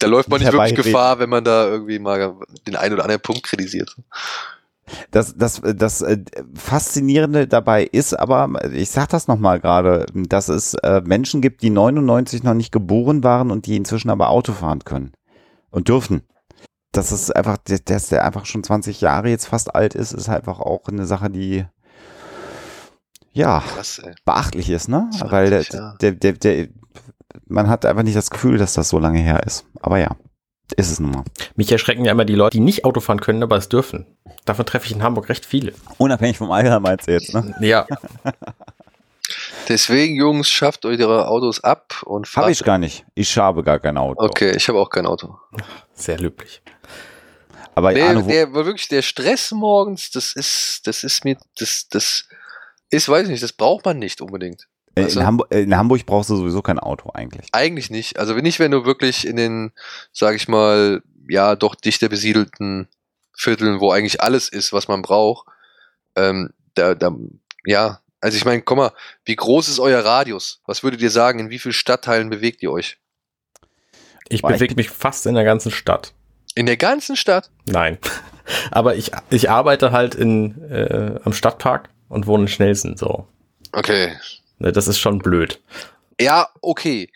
[0.00, 2.34] Da läuft man nicht, wirklich Gefahr, wenn man da irgendwie mal
[2.66, 3.94] den einen oder anderen Punkt kritisiert.
[5.10, 6.18] Das, das, das äh,
[6.54, 11.70] Faszinierende dabei ist aber, ich sag das nochmal gerade, dass es äh, Menschen gibt, die
[11.70, 15.12] 99 noch nicht geboren waren und die inzwischen aber Auto fahren können
[15.70, 16.22] und dürfen.
[16.92, 20.58] Das ist einfach, dass der einfach schon 20 Jahre jetzt fast alt ist, ist einfach
[20.58, 21.64] auch eine Sache, die
[23.32, 25.08] ja Krass, beachtlich ist, ne?
[25.20, 26.68] Weil der, der, der, der,
[27.46, 29.66] man hat einfach nicht das Gefühl, dass das so lange her ist.
[29.80, 30.16] Aber ja
[30.76, 31.24] ist es nun mal.
[31.56, 34.06] Mich erschrecken ja immer die Leute, die nicht Auto fahren können, aber es dürfen.
[34.44, 35.72] Davon treffe ich in Hamburg recht viele.
[35.98, 37.54] Unabhängig vom Alter meinst du jetzt, ne?
[37.60, 37.86] Ja.
[39.68, 42.44] Deswegen, Jungs, schafft eure Autos ab und fahrt.
[42.44, 43.04] Habe ich gar nicht.
[43.14, 44.22] Ich habe gar kein Auto.
[44.24, 45.38] Okay, ich habe auch kein Auto.
[45.94, 46.62] Sehr löblich.
[47.76, 51.36] Aber Der, Arne, wo, der war wirklich der Stress morgens, das ist, das ist mir,
[51.58, 52.24] das, das
[52.90, 54.66] ist, weiß ich nicht, das braucht man nicht unbedingt.
[55.00, 55.20] Äh, weißt du?
[55.20, 57.48] in, Hamburg, äh, in Hamburg brauchst du sowieso kein Auto eigentlich.
[57.52, 58.18] Eigentlich nicht.
[58.18, 59.72] Also wenn nicht, wenn du wirklich in den,
[60.12, 62.88] sag ich mal, ja, doch dichter besiedelten
[63.36, 65.46] Vierteln, wo eigentlich alles ist, was man braucht,
[66.16, 67.14] ähm, da, da,
[67.64, 68.92] ja, also ich meine, komm mal,
[69.24, 70.60] wie groß ist euer Radius?
[70.66, 72.98] Was würdet ihr sagen, in wie vielen Stadtteilen bewegt ihr euch?
[74.28, 76.12] Ich bewege mich fast in der ganzen Stadt.
[76.54, 77.50] In der ganzen Stadt?
[77.66, 77.98] Nein.
[78.70, 83.26] Aber ich, ich arbeite halt in, äh, am Stadtpark und wohne in Schnellsen, so.
[83.72, 84.12] Okay.
[84.60, 85.60] Ne, Das ist schon blöd.
[86.20, 87.10] Ja, okay.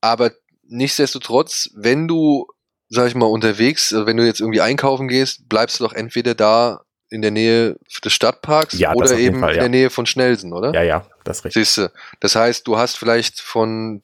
[0.00, 0.30] Aber
[0.68, 2.46] nichtsdestotrotz, wenn du,
[2.88, 6.34] sag ich mal, unterwegs, also wenn du jetzt irgendwie einkaufen gehst, bleibst du doch entweder
[6.34, 9.62] da in der Nähe des Stadtparks Ja, oder eben Fall, in ja.
[9.62, 10.72] der Nähe von Schnellsen, oder?
[10.72, 11.64] Ja, ja, das ist richtig.
[11.64, 11.92] Siehst du.
[12.20, 14.02] Das heißt, du hast vielleicht von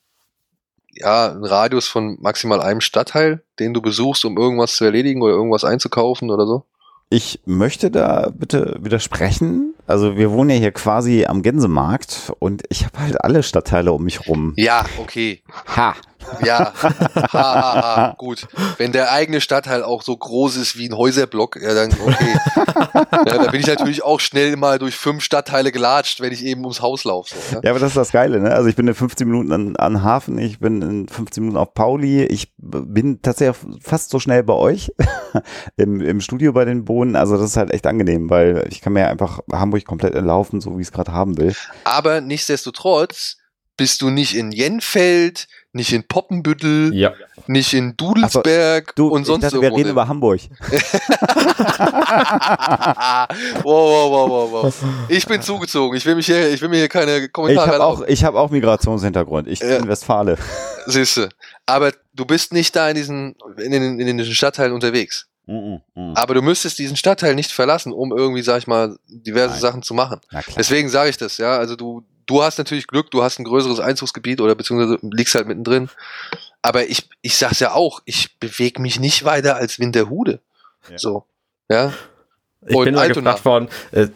[0.90, 5.34] ja, einen Radius von maximal einem Stadtteil, den du besuchst, um irgendwas zu erledigen oder
[5.34, 6.64] irgendwas einzukaufen oder so?
[7.10, 9.74] Ich möchte da bitte widersprechen.
[9.86, 14.02] Also wir wohnen ja hier quasi am Gänsemarkt und ich habe halt alle Stadtteile um
[14.02, 14.52] mich rum.
[14.56, 15.42] Ja, okay.
[15.76, 15.94] Ha!
[16.44, 18.14] Ja, ha, ha, ha.
[18.18, 18.46] gut.
[18.78, 22.36] Wenn der eigene Stadtteil auch so groß ist wie ein Häuserblock, ja, dann okay.
[23.12, 26.62] ja, da bin ich natürlich auch schnell mal durch fünf Stadtteile gelatscht, wenn ich eben
[26.62, 27.34] ums Haus laufe.
[27.34, 27.60] So, ja?
[27.64, 28.50] Ja, aber das ist das Geile, ne?
[28.50, 31.74] Also ich bin in 15 Minuten an, an Hafen, ich bin in 15 Minuten auf
[31.74, 34.92] Pauli, ich bin tatsächlich fast so schnell bei euch
[35.76, 37.16] im, im Studio bei den Bohnen.
[37.16, 40.76] Also das ist halt echt angenehm, weil ich kann mir einfach Hamburg komplett entlaufen, so
[40.76, 41.54] wie ich es gerade haben will.
[41.84, 43.36] Aber nichtsdestotrotz
[43.76, 47.12] bist du nicht in Jenfeld, nicht in Poppenbüttel, Ja.
[47.46, 50.40] nicht in Dudelsberg Du, und sonst ich dachte, wir irgendwo reden über Hamburg.
[53.62, 54.84] wow, wow, wow, wow, wow.
[55.08, 55.96] Ich bin zugezogen.
[55.96, 58.34] Ich will mich hier, ich will mir hier keine Ich Kommentare habe auch, ich hab
[58.34, 59.48] auch Migrationshintergrund.
[59.48, 59.78] Ich Ja.
[59.78, 60.36] bin Westfale.
[60.86, 61.28] Siehste.
[61.66, 65.26] Aber du bist nicht da in diesen, in den, in den Stadtteilen unterwegs.
[65.46, 66.14] Mm, mm.
[66.16, 69.60] Aber du müsstest diesen Stadtteil nicht verlassen, um irgendwie, sag ich mal, diverse Nein.
[69.60, 70.20] Sachen zu machen.
[70.56, 71.56] Deswegen sage ich das, ja.
[71.56, 75.46] Also du, du hast natürlich Glück, du hast ein größeres Einzugsgebiet oder beziehungsweise liegst halt
[75.46, 75.88] mittendrin.
[76.62, 80.40] Aber ich, ich sag's ja auch, ich bewege mich nicht weiter als Winterhude.
[80.90, 80.98] Ja.
[80.98, 81.24] So.
[81.68, 81.92] Ja.
[82.66, 84.08] Ich Und bin mal gefragt worden, äh,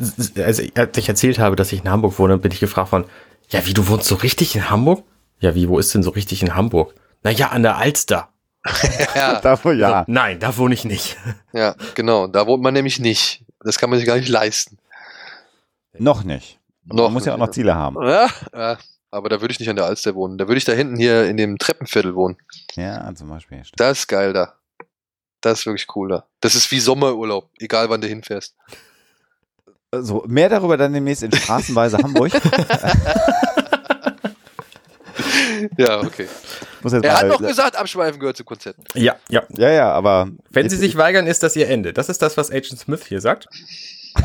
[0.43, 3.05] also als ich erzählt habe, dass ich in Hamburg wohne, bin ich gefragt worden,
[3.49, 5.05] ja, wie, du wohnst so richtig in Hamburg?
[5.41, 6.95] Ja, wie, wo ist denn so richtig in Hamburg?
[7.23, 8.29] Naja, an der Alster.
[9.15, 10.05] Ja, Dafür ja.
[10.07, 11.17] So, nein, da wohne ich nicht.
[11.53, 12.27] ja, genau.
[12.27, 13.45] Da wohnt man nämlich nicht.
[13.61, 14.79] Das kann man sich gar nicht leisten.
[15.99, 16.60] Noch nicht.
[16.85, 17.97] Noch Man muss ja auch noch Ziele haben.
[18.03, 18.79] Ja, ja.
[19.11, 20.39] Aber da würde ich nicht an der Alster wohnen.
[20.39, 22.37] Da würde ich da hinten hier in dem Treppenviertel wohnen.
[22.75, 23.65] Ja, zum Beispiel.
[23.65, 23.81] stimmt.
[23.81, 24.55] Das ist geil da.
[25.41, 26.27] Das ist wirklich cool da.
[26.41, 28.55] Das ist wie Sommerurlaub, egal wann du hinfährst.
[29.93, 32.33] So, mehr darüber dann demnächst in Straßenweise Hamburg.
[35.77, 36.27] Ja, okay.
[36.83, 38.83] Muss jetzt Er hat noch gesagt, Abschweifen gehört zu Konzerten.
[38.95, 39.43] Ja, ja.
[39.51, 41.93] ja, ja, aber Wenn sie sich weigern, ist das ihr Ende.
[41.93, 43.47] Das ist das, was Agent Smith hier sagt.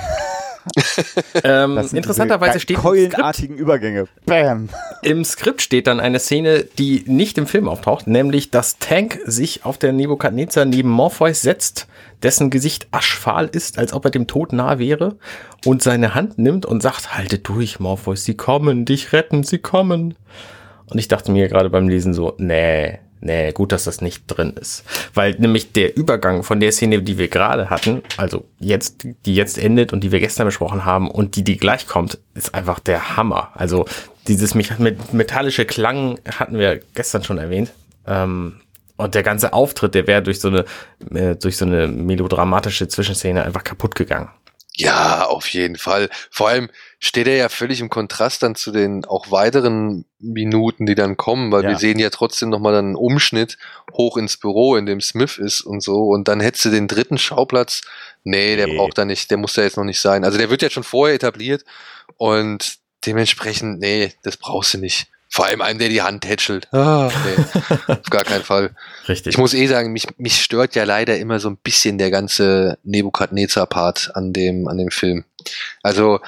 [1.43, 4.07] ähm, interessanterweise steht im Skript, keulenartigen Übergänge.
[4.25, 4.69] Bam.
[5.03, 9.65] im Skript steht dann eine Szene, die nicht im Film auftaucht, nämlich dass Tank sich
[9.65, 11.87] auf der Nebukadnezar neben Morpheus setzt,
[12.23, 15.17] dessen Gesicht aschfahl ist, als ob er dem Tod nah wäre,
[15.65, 20.15] und seine Hand nimmt und sagt, halte durch, Morpheus, sie kommen, dich retten, sie kommen.
[20.87, 24.53] Und ich dachte mir gerade beim Lesen so, nee, nee, gut, dass das nicht drin
[24.59, 24.83] ist.
[25.13, 29.57] Weil nämlich der Übergang von der Szene, die wir gerade hatten, also jetzt, die jetzt
[29.57, 33.17] endet und die wir gestern besprochen haben und die, die gleich kommt, ist einfach der
[33.17, 33.49] Hammer.
[33.55, 33.85] Also
[34.27, 37.73] dieses metallische Klang hatten wir gestern schon erwähnt.
[38.07, 38.61] Ähm,
[38.97, 40.65] und der ganze Auftritt, der wäre durch so eine,
[41.13, 44.29] äh, durch so eine melodramatische Zwischenszene einfach kaputt gegangen.
[44.77, 46.09] Ja, auf jeden Fall.
[46.31, 50.95] Vor allem steht er ja völlig im Kontrast dann zu den auch weiteren Minuten, die
[50.95, 51.69] dann kommen, weil Ja.
[51.69, 53.57] wir sehen ja trotzdem nochmal dann einen Umschnitt
[53.93, 56.07] hoch ins Büro, in dem Smith ist und so.
[56.09, 57.81] Und dann hättest du den dritten Schauplatz.
[58.23, 58.75] Nee, der Nee.
[58.77, 60.23] braucht da nicht, der muss da jetzt noch nicht sein.
[60.25, 61.63] Also der wird ja schon vorher etabliert
[62.17, 65.07] und dementsprechend, nee, das brauchst du nicht.
[65.35, 66.73] Vor allem einem, der die Hand tätschelt.
[66.73, 68.73] Ah, nee, auf gar keinen Fall.
[69.09, 69.33] Richtig.
[69.33, 72.77] Ich muss eh sagen, mich, mich stört ja leider immer so ein bisschen der ganze
[72.85, 75.25] Nebukadnezar-Part an dem, an dem Film.
[75.83, 76.21] Also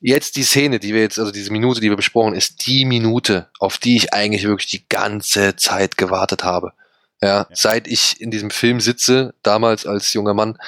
[0.00, 3.48] jetzt die Szene, die wir jetzt, also diese Minute, die wir besprochen, ist die Minute,
[3.58, 6.74] auf die ich eigentlich wirklich die ganze Zeit gewartet habe.
[7.22, 10.58] Ja, seit ich in diesem Film sitze, damals als junger Mann,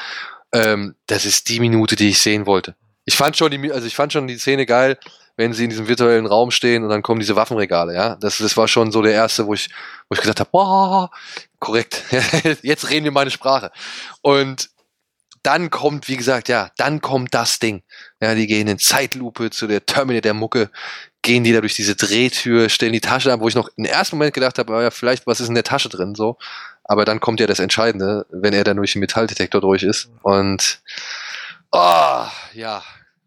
[0.52, 2.76] ähm, das ist die Minute, die ich sehen wollte.
[3.04, 4.96] Ich fand schon die, also ich fand schon die Szene geil,
[5.36, 8.16] wenn sie in diesem virtuellen Raum stehen und dann kommen diese Waffenregale, ja.
[8.16, 9.68] Das, das war schon so der erste, wo ich,
[10.08, 11.10] wo ich gesagt habe, wow,
[11.58, 12.02] korrekt,
[12.62, 13.72] jetzt reden wir meine Sprache.
[14.22, 14.70] Und
[15.44, 17.82] dann kommt, wie gesagt, ja, dann kommt das Ding.
[18.20, 20.70] Ja, die gehen in Zeitlupe zu der Terminator-Mucke,
[21.20, 24.16] gehen die da durch diese Drehtür, stellen die Tasche ab, wo ich noch im ersten
[24.16, 26.38] Moment gedacht habe, oh ja, vielleicht, was ist in der Tasche drin, so.
[26.82, 30.10] Aber dann kommt ja das Entscheidende, wenn er dann durch den Metalldetektor durch ist.
[30.22, 30.80] Und,
[31.72, 32.82] oh, ja.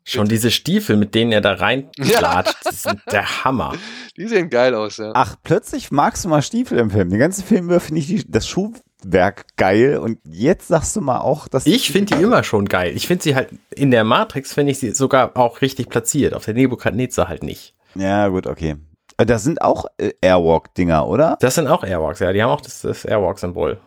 [0.10, 2.44] Schon diese Stiefel, mit denen er da reinklatscht, ja.
[2.64, 3.74] das sind der Hammer.
[4.16, 5.12] Die sehen geil aus, ja.
[5.14, 7.10] Ach, plötzlich magst du mal Stiefel im Film.
[7.10, 11.20] Den ganzen Film über finde ich die, das Schuhwerk geil und jetzt sagst du mal
[11.20, 12.94] auch, dass ich finde die immer schon geil.
[12.96, 16.34] Ich finde sie halt in der Matrix finde ich sie sogar auch richtig platziert.
[16.34, 17.76] Auf der Nebukadnezar halt nicht.
[17.94, 18.78] Ja gut, okay.
[19.18, 21.38] Äh, das sind auch äh, Airwalk-Dinger, oder?
[21.42, 22.32] Das sind auch Airwalks, ja.
[22.32, 23.78] Die haben auch das, das Airwalk-Symbol.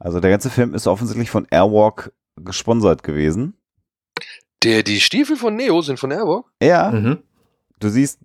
[0.00, 3.54] Also der ganze Film ist offensichtlich von Airwalk gesponsert gewesen.
[4.62, 6.46] Der, die Stiefel von Neo sind von Airwalk?
[6.62, 6.90] Ja.
[6.90, 7.22] Mhm.
[7.78, 8.20] Du siehst,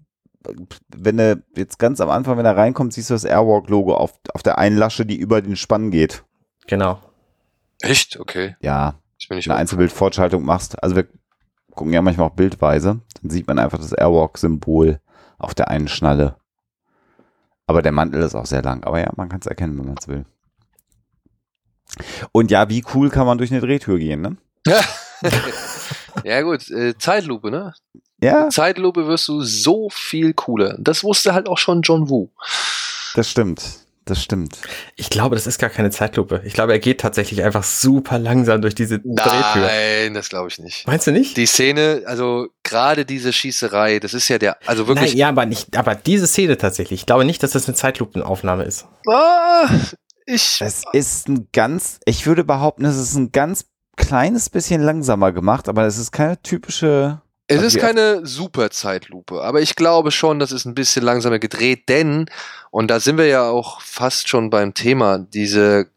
[0.96, 4.43] wenn er jetzt ganz am Anfang, wenn er reinkommt, siehst du das Airwalk-Logo auf, auf
[4.43, 6.24] der einen Lasche, die über den Spann geht.
[6.67, 7.00] Genau.
[7.82, 8.19] Echt?
[8.19, 8.56] Okay.
[8.62, 8.96] Ja.
[9.30, 10.82] Wenn du eine Einzelbildfortschaltung machst.
[10.84, 11.08] Also wir
[11.72, 13.02] gucken ja manchmal auch bildweise.
[13.22, 15.00] Dann sieht man einfach das Airwalk-Symbol
[15.38, 16.36] auf der einen Schnalle.
[17.67, 18.84] Aber der Mantel ist auch sehr lang.
[18.84, 20.26] Aber ja, man kann es erkennen, wenn man es will.
[22.32, 24.38] Und ja, wie cool kann man durch eine Drehtür gehen, ne?
[26.24, 27.74] ja gut, äh, Zeitlupe, ne?
[28.22, 28.50] Ja.
[28.50, 30.78] Zeitlupe wirst du so viel cooler.
[30.80, 32.30] Das wusste halt auch schon John Woo.
[33.15, 33.62] Das stimmt.
[34.06, 34.58] Das stimmt.
[34.98, 36.41] Ich glaube, das ist gar keine Zeitlupe.
[36.43, 39.62] Ich glaube, er geht tatsächlich einfach super langsam durch diese Drehtür.
[39.65, 40.86] Nein, das glaube ich nicht.
[40.88, 41.38] Meinst du nicht?
[41.38, 45.12] Die Szene, also gerade diese Schießerei, das ist ja der, also wirklich.
[45.12, 47.02] Nein, ja, aber nicht, aber diese Szene tatsächlich.
[47.02, 48.88] Ich glaube nicht, dass das eine Zeitlupenaufnahme ist.
[49.08, 49.69] Ah,
[50.26, 50.60] ich.
[50.60, 55.69] Es ist ein ganz, ich würde behaupten, es ist ein ganz kleines bisschen langsamer gemacht,
[55.69, 60.51] aber es ist keine typische es ist keine super Zeitlupe, aber ich glaube schon, das
[60.51, 62.25] ist ein bisschen langsamer gedreht, denn,
[62.71, 65.88] und da sind wir ja auch fast schon beim Thema, diese,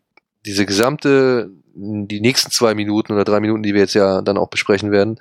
[0.44, 4.48] diese gesamte, die nächsten zwei Minuten oder drei Minuten, die wir jetzt ja dann auch
[4.48, 5.18] besprechen werden,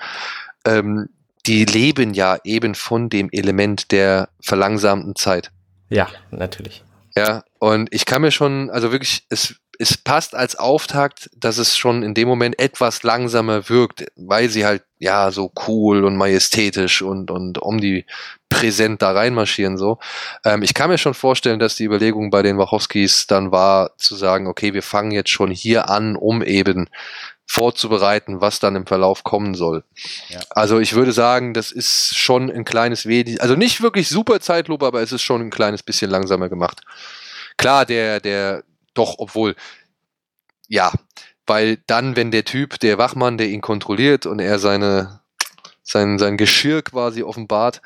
[0.65, 1.09] ähm,
[1.45, 5.51] die leben ja eben von dem Element der verlangsamten Zeit.
[5.89, 6.83] Ja, natürlich.
[7.15, 11.77] Ja, und ich kann mir schon, also wirklich, es es passt als Auftakt, dass es
[11.77, 17.01] schon in dem Moment etwas langsamer wirkt, weil sie halt ja so cool und majestätisch
[17.01, 18.05] und und um die
[18.49, 19.99] präsent da reinmarschieren so.
[20.43, 24.15] Ähm, ich kann mir schon vorstellen, dass die Überlegung bei den Wachowskis dann war zu
[24.15, 26.89] sagen, okay, wir fangen jetzt schon hier an, um eben
[27.47, 29.83] vorzubereiten, was dann im Verlauf kommen soll.
[30.29, 30.39] Ja.
[30.49, 34.85] Also ich würde sagen, das ist schon ein kleines wenig, also nicht wirklich super Zeitlupe,
[34.85, 36.81] aber es ist schon ein kleines bisschen langsamer gemacht.
[37.57, 38.63] Klar, der der
[38.95, 39.55] doch, obwohl,
[40.67, 40.91] ja,
[41.45, 45.21] weil dann, wenn der Typ, der Wachmann, der ihn kontrolliert und er seine,
[45.83, 47.81] sein, sein Geschirr quasi offenbart,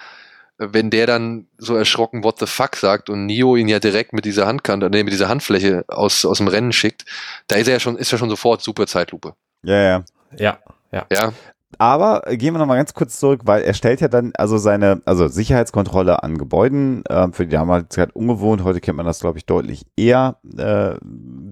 [0.57, 4.25] wenn der dann so erschrocken What the fuck sagt und Neo ihn ja direkt mit
[4.25, 7.05] dieser Handkante, nee, mit dieser Handfläche aus, aus dem Rennen schickt,
[7.47, 9.35] da ist er ja schon, ist er schon sofort super Zeitlupe.
[9.63, 10.03] Ja, ja.
[10.37, 10.59] Ja,
[10.91, 11.05] ja.
[11.11, 11.33] Ja.
[11.79, 15.29] Aber gehen wir nochmal ganz kurz zurück, weil er stellt ja dann also seine, also
[15.29, 19.45] Sicherheitskontrolle an Gebäuden, äh, für die damalige Zeit ungewohnt, heute kennt man das, glaube ich,
[19.45, 20.95] deutlich eher, äh,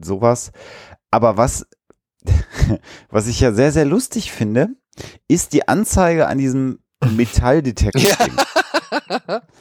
[0.04, 0.52] sowas.
[1.12, 1.66] Aber was,
[3.10, 4.68] was ich ja sehr, sehr lustig finde,
[5.30, 6.80] ist die Anzeige an diesem
[7.16, 8.02] Metalldetektor.
[8.02, 9.42] Ja.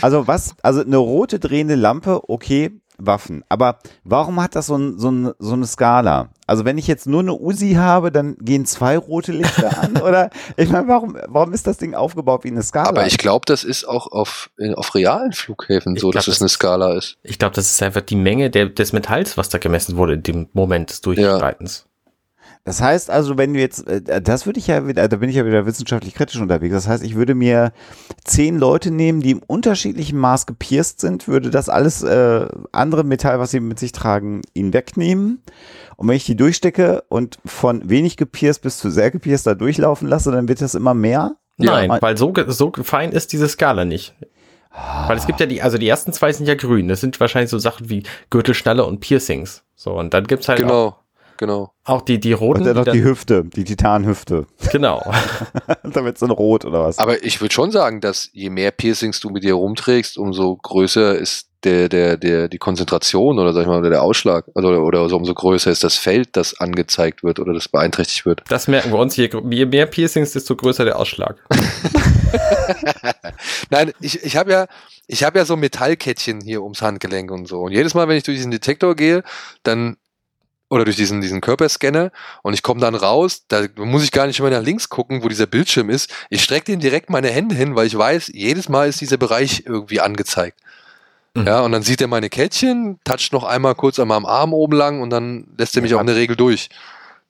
[0.00, 3.44] Also was, also eine rote drehende Lampe, okay, Waffen.
[3.48, 6.30] Aber warum hat das so, ein, so, ein, so eine Skala?
[6.46, 10.30] Also wenn ich jetzt nur eine Uzi habe, dann gehen zwei rote Lichter an oder
[10.56, 12.88] ich meine, warum, warum ist das Ding aufgebaut wie eine Skala?
[12.88, 16.40] Aber ich glaube, das ist auch auf, auf realen Flughäfen ich so, glaub, dass es
[16.40, 17.18] eine Skala ist.
[17.22, 20.22] Ich glaube, das ist einfach die Menge der, des Metalls, was da gemessen wurde in
[20.22, 21.86] dem Moment des Durchschreitens.
[21.86, 21.95] Ja.
[22.66, 25.36] Das heißt also, wenn du jetzt, äh, das würde ich ja wieder, da bin ich
[25.36, 26.74] ja wieder wissenschaftlich kritisch unterwegs.
[26.74, 27.72] Das heißt, ich würde mir
[28.24, 33.38] zehn Leute nehmen, die im unterschiedlichen Maß gepierst sind, würde das alles äh, andere Metall,
[33.38, 35.44] was sie mit sich tragen, ihnen wegnehmen.
[35.94, 40.08] Und wenn ich die durchstecke und von wenig gepierst bis zu sehr gepierst da durchlaufen
[40.08, 41.36] lasse, dann wird das immer mehr.
[41.58, 42.02] Nein, ja.
[42.02, 44.16] weil so, so fein ist diese Skala nicht.
[45.06, 46.88] Weil es gibt ja die, also die ersten zwei sind ja grün.
[46.88, 49.62] Das sind wahrscheinlich so Sachen wie Gürtelschnalle und Piercings.
[49.76, 50.86] So, und dann gibt's halt genau.
[50.88, 51.05] auch
[51.36, 51.72] genau.
[51.84, 52.60] Auch die, die roten.
[52.60, 54.46] Und dann noch die, die Hüfte, die Titanhüfte.
[54.72, 55.00] Genau.
[55.82, 56.98] da wird's dann rot oder was?
[56.98, 61.16] Aber ich würde schon sagen, dass je mehr Piercings du mit dir rumträgst, umso größer
[61.16, 64.44] ist der, der, der, die Konzentration oder sag ich mal, der Ausschlag.
[64.54, 68.42] Also, oder so, umso größer ist das Feld, das angezeigt wird oder das beeinträchtigt wird.
[68.48, 69.16] Das merken wir uns.
[69.16, 71.36] Je, je mehr Piercings, desto größer der Ausschlag.
[73.70, 74.66] Nein, ich, ich habe ja,
[75.06, 77.60] ich habe ja so Metallkettchen hier ums Handgelenk und so.
[77.60, 79.22] Und jedes Mal, wenn ich durch diesen Detektor gehe,
[79.62, 79.96] dann
[80.68, 82.10] oder durch diesen, diesen Körperscanner
[82.42, 85.28] und ich komme dann raus, da muss ich gar nicht immer nach links gucken, wo
[85.28, 86.12] dieser Bildschirm ist.
[86.28, 89.62] Ich strecke den direkt meine Hände hin, weil ich weiß, jedes Mal ist dieser Bereich
[89.66, 90.58] irgendwie angezeigt.
[91.34, 91.46] Mhm.
[91.46, 94.76] Ja, und dann sieht er meine Kettchen, toucht noch einmal kurz an meinem Arm oben
[94.76, 95.98] lang und dann lässt er mich ja.
[95.98, 96.68] auch in der Regel durch.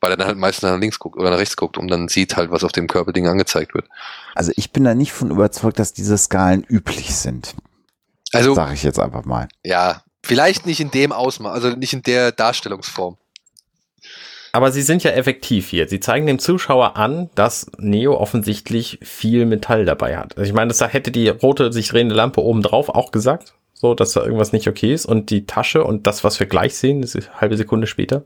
[0.00, 2.36] Weil er dann halt meistens nach links guckt oder nach rechts guckt und dann sieht
[2.36, 3.86] halt, was auf dem Körperding angezeigt wird.
[4.34, 7.54] Also ich bin da nicht von überzeugt, dass diese Skalen üblich sind.
[8.32, 9.48] Also, Sag ich jetzt einfach mal.
[9.64, 13.16] ja, vielleicht nicht in dem Ausmaß, also nicht in der Darstellungsform.
[14.56, 15.86] Aber sie sind ja effektiv hier.
[15.86, 20.38] Sie zeigen dem Zuschauer an, dass Neo offensichtlich viel Metall dabei hat.
[20.38, 23.92] Also ich meine, das hätte die rote sich drehende Lampe oben drauf auch gesagt, so
[23.92, 25.04] dass da irgendwas nicht okay ist.
[25.04, 28.24] Und die Tasche und das, was wir gleich sehen, ist eine halbe Sekunde später.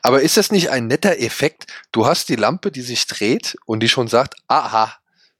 [0.00, 1.66] Aber ist das nicht ein netter Effekt?
[1.92, 4.90] Du hast die Lampe, die sich dreht und die schon sagt, aha,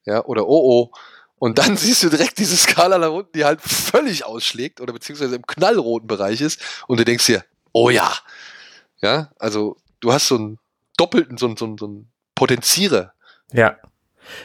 [0.05, 0.93] ja, oder oh oh.
[1.39, 5.37] Und dann siehst du direkt diese Skala da unten, die halt völlig ausschlägt oder beziehungsweise
[5.37, 8.13] im knallroten Bereich ist und du denkst dir, oh ja.
[9.03, 10.59] Ja, also du hast so einen
[10.97, 13.13] doppelten, so einen, so einen, so einen Potenzierer.
[13.53, 13.77] Ja.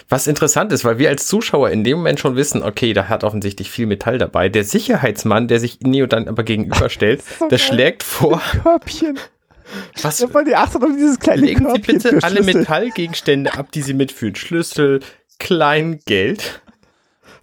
[0.10, 3.24] Was interessant ist, weil wir als Zuschauer in dem Moment schon wissen, okay, da hat
[3.24, 4.50] offensichtlich viel Metall dabei.
[4.50, 7.68] Der Sicherheitsmann, der sich Neo dann aber gegenüberstellt, so der geil.
[7.68, 9.20] schlägt vor, Körbchen.
[10.02, 12.42] was Ja, die achtet auf dieses kleine legen Sie Körbchen bitte für alle.
[12.42, 14.36] Metallgegenstände ab, die Sie mitführen.
[14.36, 15.02] Schlüssel,
[15.40, 16.62] Kleingeld.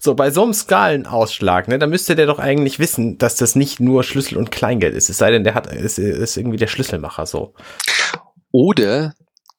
[0.04, 3.78] So, bei so einem Skalenausschlag, ne, da müsste der doch eigentlich wissen, dass das nicht
[3.78, 5.08] nur Schlüssel und Kleingeld ist.
[5.08, 7.54] Es sei denn, der hat, ist, ist irgendwie der Schlüsselmacher so.
[8.50, 9.14] Oder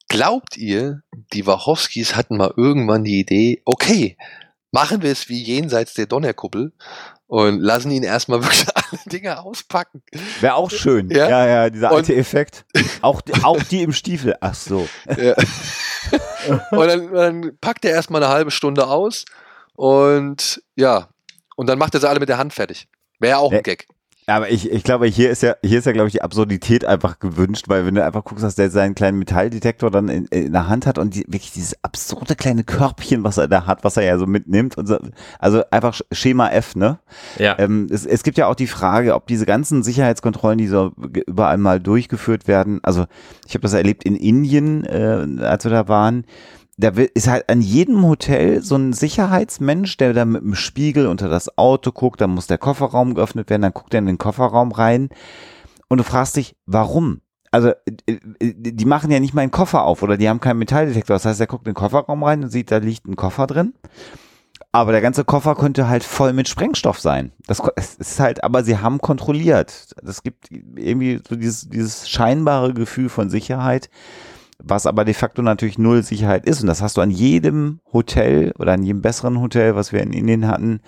[0.09, 0.99] glaubt ihr,
[1.31, 4.17] die Wachowskis hatten mal irgendwann die Idee, okay,
[4.71, 6.73] machen wir es wie jenseits der Donnerkuppel
[7.27, 10.03] und lassen ihn erstmal wirklich alle Dinge auspacken.
[10.41, 11.09] Wäre auch schön.
[11.09, 11.29] Ja.
[11.29, 12.65] Ja, ja, dieser Und- alte Effekt.
[13.01, 14.35] Auch, die- auch die im Stiefel.
[14.41, 14.89] Ach so.
[15.05, 15.35] Ja.
[16.71, 19.23] und dann, dann packt er erstmal eine halbe Stunde aus
[19.75, 21.09] und ja,
[21.55, 22.87] und dann macht er sie alle mit der Hand fertig.
[23.19, 23.59] Wäre auch Ja.
[23.59, 23.87] ein Gag.
[24.25, 27.19] Aber ich, ich glaube, hier ist ja, hier ist ja, glaube ich, die Absurdität einfach
[27.19, 30.69] gewünscht, weil wenn du einfach guckst, dass der seinen kleinen Metalldetektor dann in, in der
[30.69, 34.03] Hand hat und die, wirklich dieses absurde kleine Körbchen, was er da hat, was er
[34.03, 34.97] ja so mitnimmt und so,
[35.39, 36.99] also einfach Schema F, ne?
[37.37, 37.59] Ja.
[37.59, 40.93] Ähm, es, es gibt ja auch die Frage, ob diese ganzen Sicherheitskontrollen, die so
[41.27, 43.03] überall mal durchgeführt werden, also
[43.45, 46.23] ich habe das erlebt in Indien, äh, als wir da waren,
[46.77, 51.29] da ist halt an jedem Hotel so ein Sicherheitsmensch, der da mit dem Spiegel unter
[51.29, 54.71] das Auto guckt, dann muss der Kofferraum geöffnet werden, dann guckt er in den Kofferraum
[54.71, 55.09] rein
[55.87, 57.21] und du fragst dich, warum?
[57.51, 57.69] Also
[58.07, 61.15] äh, äh, die machen ja nicht mal einen Koffer auf oder die haben keinen Metalldetektor.
[61.15, 63.75] Das heißt, er guckt in den Kofferraum rein und sieht, da liegt ein Koffer drin.
[64.71, 67.31] Aber der ganze Koffer könnte halt voll mit Sprengstoff sein.
[67.45, 67.61] Das
[67.99, 69.93] ist halt, aber sie haben kontrolliert.
[70.01, 73.91] Das gibt irgendwie so dieses, dieses scheinbare Gefühl von Sicherheit,
[74.63, 76.61] was aber de facto natürlich null Sicherheit ist.
[76.61, 80.13] Und das hast du an jedem Hotel oder an jedem besseren Hotel, was wir in
[80.13, 80.79] Indien hatten,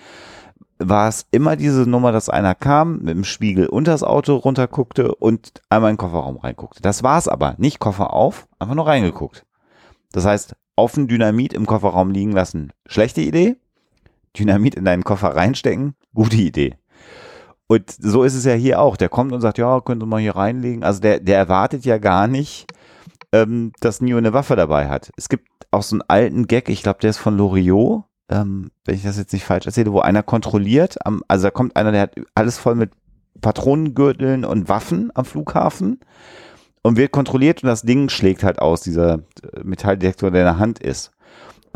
[0.78, 5.14] war es immer diese Nummer, dass einer kam, mit dem Spiegel unter das Auto runterguckte
[5.14, 6.82] und einmal in den Kofferraum reinguckte.
[6.82, 7.54] Das war's aber.
[7.58, 9.44] Nicht Koffer auf, einfach nur reingeguckt.
[10.12, 12.72] Das heißt, offen Dynamit im Kofferraum liegen lassen.
[12.86, 13.56] Schlechte Idee.
[14.38, 15.94] Dynamit in deinen Koffer reinstecken.
[16.14, 16.76] Gute Idee.
[17.68, 18.96] Und so ist es ja hier auch.
[18.96, 20.84] Der kommt und sagt, ja, können Sie mal hier reinlegen.
[20.84, 22.66] Also der, der erwartet ja gar nicht,
[23.42, 25.10] ähm, dass Neo eine Waffe dabei hat.
[25.16, 28.94] Es gibt auch so einen alten Gag, ich glaube, der ist von Loriot, ähm, wenn
[28.94, 32.02] ich das jetzt nicht falsch erzähle, wo einer kontrolliert, am, also da kommt einer, der
[32.02, 32.90] hat alles voll mit
[33.40, 36.00] Patronengürteln und Waffen am Flughafen
[36.82, 40.58] und wird kontrolliert und das Ding schlägt halt aus, dieser äh, Metalldetektor, der in der
[40.58, 41.12] Hand ist.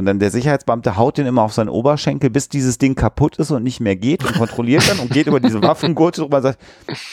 [0.00, 3.50] Und dann der Sicherheitsbeamte haut den immer auf seinen Oberschenkel, bis dieses Ding kaputt ist
[3.50, 6.58] und nicht mehr geht und kontrolliert dann und geht über diese Waffengurte drüber und sagt,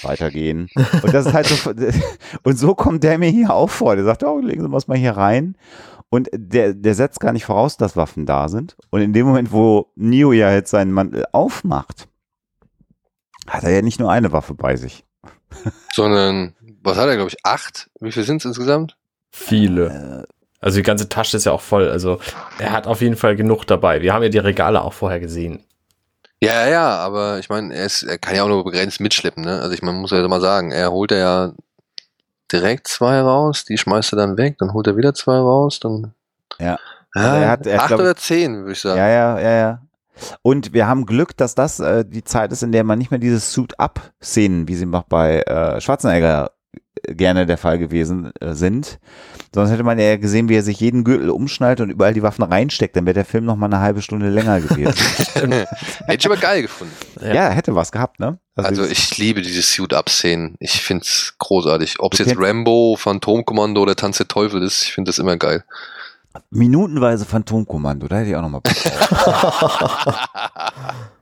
[0.04, 0.69] weitergehen.
[1.04, 1.73] Und das ist halt so,
[2.43, 3.97] und so kommt der mir hier auch vor.
[3.97, 5.58] Der sagt, oh, legen Sie was mal hier rein.
[6.08, 8.78] Und der, der setzt gar nicht voraus, dass Waffen da sind.
[8.89, 12.08] Und in dem Moment, wo Neo ja jetzt seinen Mantel aufmacht,
[13.50, 15.04] hat er ja nicht nur eine Waffe bei sich.
[15.93, 17.89] Sondern, was hat er, glaube ich, acht?
[18.00, 18.95] Wie viel sind es insgesamt?
[19.30, 20.26] Viele.
[20.59, 21.89] Also die ganze Tasche ist ja auch voll.
[21.89, 22.19] Also
[22.59, 24.01] er hat auf jeden Fall genug dabei.
[24.01, 25.63] Wir haben ja die Regale auch vorher gesehen.
[26.41, 29.43] Ja, ja, ja, aber ich meine, er, ist- er kann ja auch nur begrenzt mitschleppen,
[29.43, 29.59] ne?
[29.61, 31.51] Also ich meine, muss ja mal sagen, er holt er ja
[32.51, 36.13] direkt zwei raus, die schmeißt er dann weg, dann holt er wieder zwei raus, dann.
[36.59, 36.77] Ja.
[37.15, 38.97] Ja, Also er hat- er acht glaub oder zehn, würde ich sagen.
[38.97, 39.81] Ja, ja, ja, ja.
[40.41, 43.19] Und wir haben Glück, dass das äh, die Zeit ist, in der man nicht mehr
[43.19, 46.51] diese Suit-Up-Szenen, wie sie noch bei äh, Schwarzenegger
[47.07, 48.99] gerne der Fall gewesen äh, sind.
[49.53, 52.43] Sonst hätte man ja gesehen, wie er sich jeden Gürtel umschnallt und überall die Waffen
[52.43, 52.95] reinsteckt.
[52.95, 54.93] Dann wäre der Film noch mal eine halbe Stunde länger gewesen.
[55.36, 55.67] Hätte
[56.19, 56.93] ich aber geil gefunden.
[57.21, 57.33] Ja.
[57.33, 57.49] ja.
[57.49, 58.39] hätte was gehabt, ne?
[58.55, 60.55] Also dieses- ich liebe diese Suit-Up-Szenen.
[60.60, 61.99] Ich find's großartig.
[61.99, 65.38] Ob es Du jetzt Rambo, Phantomkommando oder Tanz der Teufel ist, ich finde das immer
[65.38, 65.63] geil.
[66.51, 70.15] minutenweise Phantomkommando, da hätte ich auch noch mal Bock drauf.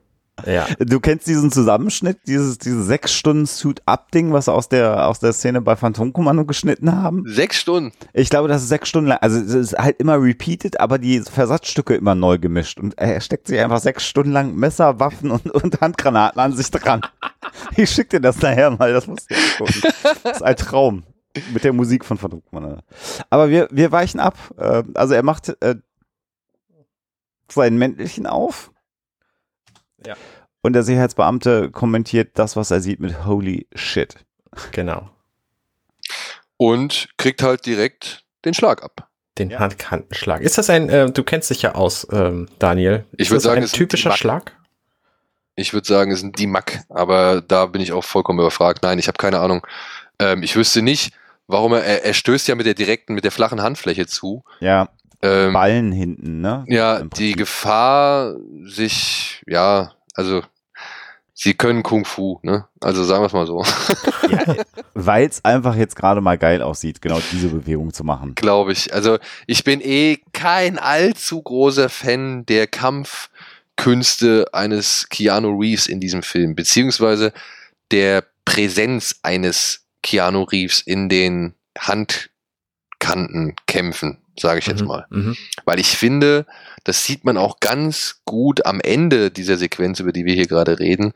[0.46, 0.68] Ja.
[0.80, 5.62] Du kennst diesen Zusammenschnitt, dieses, dieses sechs Stunden Suit-Up-Ding, was aus der, aus der Szene
[5.62, 7.24] bei Phantomkommando geschnitten haben?
[7.28, 7.92] Sechs Stunden.
[8.14, 9.20] Ich glaube, das ist sechs Stunden lang.
[9.22, 12.80] Also es ist halt immer repeated, aber die Versatzstücke immer neu gemischt.
[12.80, 16.70] Und er steckt sich einfach sechs Stunden lang Messer, Waffen und, und Handgranaten an sich
[16.72, 17.02] dran.
[17.78, 19.82] Ich schick dir das nachher mal, das musst du angucken.
[20.24, 21.04] Das ist ein Traum.
[21.54, 22.84] mit der Musik von Phantom Commander.
[23.30, 24.38] Aber wir, wir weichen ab.
[24.58, 25.76] Äh, also er macht äh,
[27.50, 28.72] sein Mäntelchen auf.
[30.06, 30.16] Ja.
[30.62, 34.16] Und der Sicherheitsbeamte kommentiert das, was er sieht, mit Holy shit.
[34.72, 35.10] Genau.
[36.58, 39.10] Und kriegt halt direkt den Schlag ab.
[39.38, 39.60] Den Ja.
[39.60, 40.42] Handkantenschlag.
[40.42, 43.06] Ist das ein, äh, du kennst dich ja aus, ähm, Daniel.
[43.14, 44.18] Ich Ist würd das sagen, ein es ist typischer Mack.
[44.18, 44.58] Schlag?
[45.56, 48.84] Ich würde sagen, es sind die Mack, aber da bin ich auch vollkommen überfragt.
[48.84, 49.66] Nein, ich habe keine Ahnung.
[50.20, 51.14] Ähm, ich wüsste nicht,
[51.48, 54.44] warum er, er, er stößt ja mit der direkten, mit der flachen Handfläche zu.
[54.62, 54.90] Ja,
[55.22, 56.64] Ähm, Ballen hinten, ne?
[56.68, 57.34] ja, die.
[57.34, 58.36] Gefahr,
[58.66, 60.44] sich, ja, also,
[61.34, 62.68] sie können Kung Fu, ne?
[62.82, 63.64] Also sagen wir es mal so,
[64.30, 64.56] Ja,
[64.94, 68.36] Weil es einfach jetzt gerade mal geil aussieht, genau diese Bewegung zu machen.
[68.36, 68.94] glaube ich.
[68.94, 76.24] Also, ich bin eh kein allzu großer Fan der Kampfkünste eines Keanu Reeves in diesem
[76.24, 77.34] Film, beziehungsweise
[77.92, 81.56] der Präsenz eines Keanu Reeves in den
[83.04, 85.06] Handkantenkämpfen, sage ich jetzt Mhm, mal.
[85.10, 85.36] Mhm.
[85.66, 86.46] Weil ich finde,
[86.84, 90.80] das sieht man auch ganz gut am Ende dieser Sequenz, über die wir hier gerade
[90.80, 91.14] reden.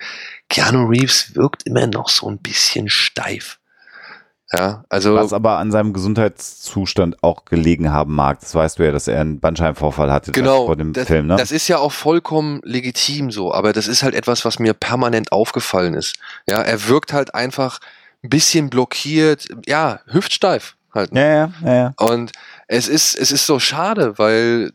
[0.49, 3.59] Keanu Reeves wirkt immer noch so ein bisschen steif.
[4.51, 8.39] Ja, also Was aber an seinem Gesundheitszustand auch gelegen haben mag.
[8.39, 11.35] Das weißt du ja, dass er einen Bandscheibenvorfall hatte genau, vor dem das, Film, ne?
[11.35, 15.31] das ist ja auch vollkommen legitim so, aber das ist halt etwas, was mir permanent
[15.31, 16.15] aufgefallen ist.
[16.47, 17.79] Ja, er wirkt halt einfach
[18.23, 21.11] ein bisschen blockiert, ja, hüftsteif halt.
[21.13, 21.19] ne?
[21.21, 21.93] ja, ja, ja, ja.
[21.97, 22.31] Und
[22.67, 24.71] es ist, es ist so schade, weil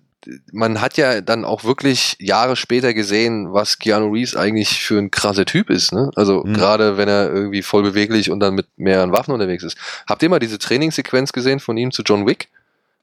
[0.53, 5.11] man hat ja dann auch wirklich Jahre später gesehen, was Keanu Reeves eigentlich für ein
[5.11, 5.93] krasser Typ ist.
[5.93, 6.11] Ne?
[6.17, 6.55] Also Mhm.
[6.55, 9.77] gerade wenn er irgendwie voll beweglich und dann mit mehreren Waffen unterwegs ist.
[10.09, 12.49] Habt ihr mal diese Trainingssequenz gesehen von ihm zu John Wick?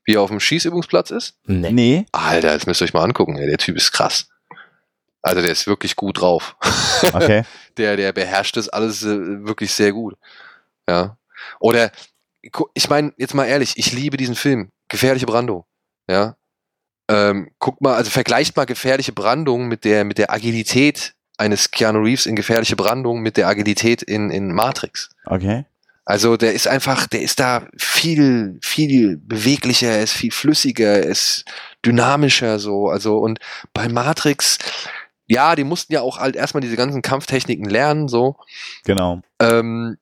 [0.04, 1.36] Wie er auf dem Schießübungsplatz ist?
[1.46, 1.72] Nee.
[1.72, 3.38] Nee, Alter, das müsst ihr euch mal angucken.
[3.38, 4.28] ey, Der Typ ist krass.
[5.22, 6.56] Also der ist wirklich gut drauf.
[7.14, 7.44] okay.
[7.78, 10.16] der, der beherrscht das alles äh, wirklich sehr gut.
[10.90, 11.18] Ja.
[11.60, 11.92] Oder,
[12.74, 14.72] ich meine, jetzt mal ehrlich, ich liebe diesen Film.
[14.88, 15.66] Gefährliche Brandung.
[16.10, 16.36] Ja.
[17.10, 22.00] Ähm, guck mal, also vergleicht mal gefährliche Brandung mit der, mit der Agilität eines Keanu
[22.00, 25.10] Reeves in gefährliche Brandung mit der Agilität in, in Matrix.
[25.26, 25.66] Okay.
[26.06, 31.06] Also der ist einfach, der ist da viel, viel beweglicher, er ist viel flüssiger, er
[31.06, 31.46] ist
[31.86, 32.90] dynamischer so.
[32.90, 33.40] Also und
[33.74, 34.58] bei Matrix,
[35.28, 38.36] ja, die mussten ja auch halt erstmal diese ganzen Kampftechniken lernen, so.
[38.84, 39.22] Genau.
[39.40, 39.98] Ähm,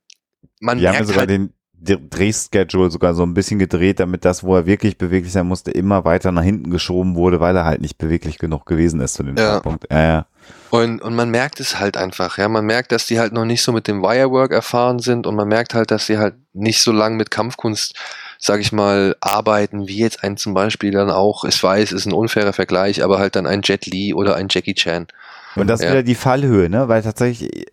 [0.59, 4.25] man Die haben ja merkt sogar halt, den Drehschedule sogar so ein bisschen gedreht, damit
[4.25, 7.65] das, wo er wirklich beweglich sein musste, immer weiter nach hinten geschoben wurde, weil er
[7.65, 9.53] halt nicht beweglich genug gewesen ist zu dem Ja.
[9.53, 9.85] Zeitpunkt.
[9.89, 10.25] Ja, ja.
[10.71, 13.61] und, und man merkt es halt einfach, ja, man merkt, dass die halt noch nicht
[13.61, 16.91] so mit dem Wirework erfahren sind und man merkt halt, dass sie halt nicht so
[16.91, 17.95] lang mit Kampfkunst,
[18.37, 22.13] sag ich mal, arbeiten, wie jetzt ein zum Beispiel dann auch, ich weiß, ist ein
[22.13, 25.07] unfairer Vergleich, aber halt dann ein Jet Li oder ein Jackie Chan.
[25.55, 25.91] Und das ist Ja.
[25.91, 26.87] wieder die Fallhöhe, ne?
[26.87, 27.65] Weil tatsächlich,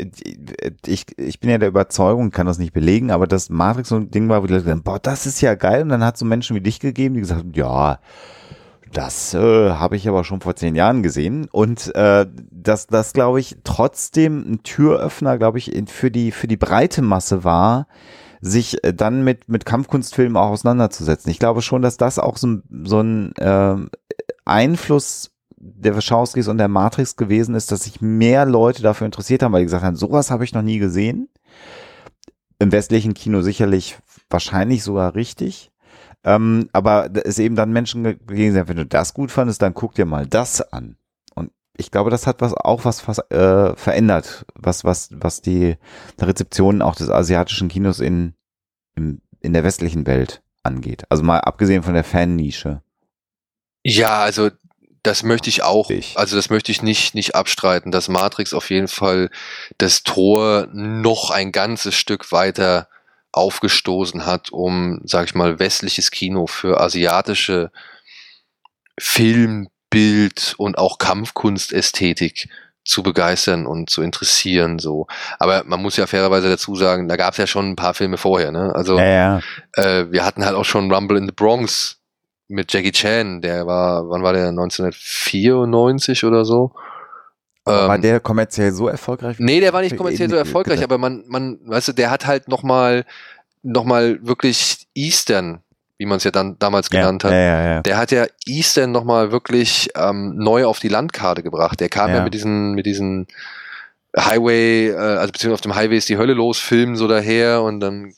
[0.87, 4.11] ich, ich bin ja der Überzeugung, kann das nicht belegen, aber dass Matrix so ein
[4.11, 5.83] Ding war, wo die Leute sagen, boah, das ist ja geil.
[5.83, 7.99] Und dann hat es so Menschen wie dich gegeben, die gesagt haben, ja,
[8.93, 11.49] das äh, habe ich aber schon vor zehn Jahren gesehen.
[11.53, 16.57] Und äh, dass das, glaube ich, trotzdem ein Türöffner, glaube ich, für die, für die
[16.57, 17.89] breite Masse war,
[18.41, 21.31] sich äh, dann mit, mit Kampfkunstfilmen auch auseinanderzusetzen.
[21.31, 23.91] Ich glaube schon, dass das auch so, ein- so ein ähm,
[24.45, 29.53] Einfluss der Wachowskis und der Matrix gewesen ist, dass sich mehr Leute dafür interessiert haben,
[29.53, 31.29] weil die gesagt haben, sowas habe ich noch nie gesehen.
[32.59, 33.99] Im westlichen Kino sicherlich
[34.31, 35.71] wahrscheinlich sogar richtig.
[36.25, 39.75] Ähm, aber es eben dann Menschen ge- gegeben sind, wenn du das gut fandest, dann
[39.75, 40.97] guck dir mal das an.
[41.35, 45.77] Und ich glaube, das hat was auch was, was äh, verändert, was, was, was die
[46.21, 48.35] Rezeption auch des asiatischen Kinos in,
[48.97, 51.05] in, in der westlichen Welt angeht.
[51.11, 52.83] Also mal abgesehen von der Fan-Nische.
[53.85, 54.51] Ja, also
[55.07, 58.89] das möchte ich auch, also das möchte ich nicht, nicht abstreiten, dass Matrix auf jeden
[58.89, 59.31] Fall
[59.79, 62.89] das Tor noch ein ganzes Stück weiter
[63.33, 67.71] aufgestoßen hat, um, sag ich mal, westliches Kino für asiatische
[68.99, 72.49] Film, Bild und auch Kampfkunstästhetik
[72.85, 75.07] zu begeistern und zu interessieren, so.
[75.39, 78.17] Aber man muss ja fairerweise dazu sagen, da gab es ja schon ein paar Filme
[78.17, 78.73] vorher, ne?
[78.75, 79.41] Also, Ja, ja.
[79.75, 81.96] äh, wir hatten halt auch schon Rumble in the Bronx
[82.49, 86.73] mit Jackie Chan, der war, wann war der, 1994 oder so?
[87.65, 89.37] Aber war Ähm, der kommerziell so erfolgreich?
[89.41, 92.27] Nee, der war nicht Für kommerziell so erfolgreich, aber man, man, weißt du, der hat
[92.27, 93.05] halt nochmal,
[93.63, 95.63] noch mal wirklich Eastern,
[95.99, 97.35] wie man es ja dann damals genannt ja, hat.
[97.35, 97.83] Ja, ja.
[97.83, 101.81] Der hat ja Eastern nochmal wirklich ähm, neu auf die Landkarte gebracht.
[101.81, 102.23] Der kam ja, Ja.
[102.23, 103.27] mit diesen, mit diesen
[104.17, 107.81] Highway, äh, also beziehungsweise auf dem Highway ist die Hölle los, Filmen so daher und
[107.81, 108.15] dann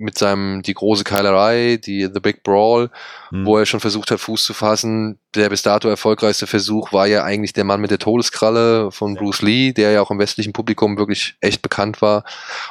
[0.00, 2.90] mit seinem, die große Keilerei, die The Big Brawl,
[3.30, 3.46] Hm.
[3.46, 5.18] wo er schon versucht hat, Fuß zu fassen.
[5.34, 9.42] Der bis dato erfolgreichste Versuch war ja eigentlich der Mann mit der Todeskralle von Bruce
[9.42, 12.24] Lee, der ja auch im westlichen Publikum wirklich echt bekannt war.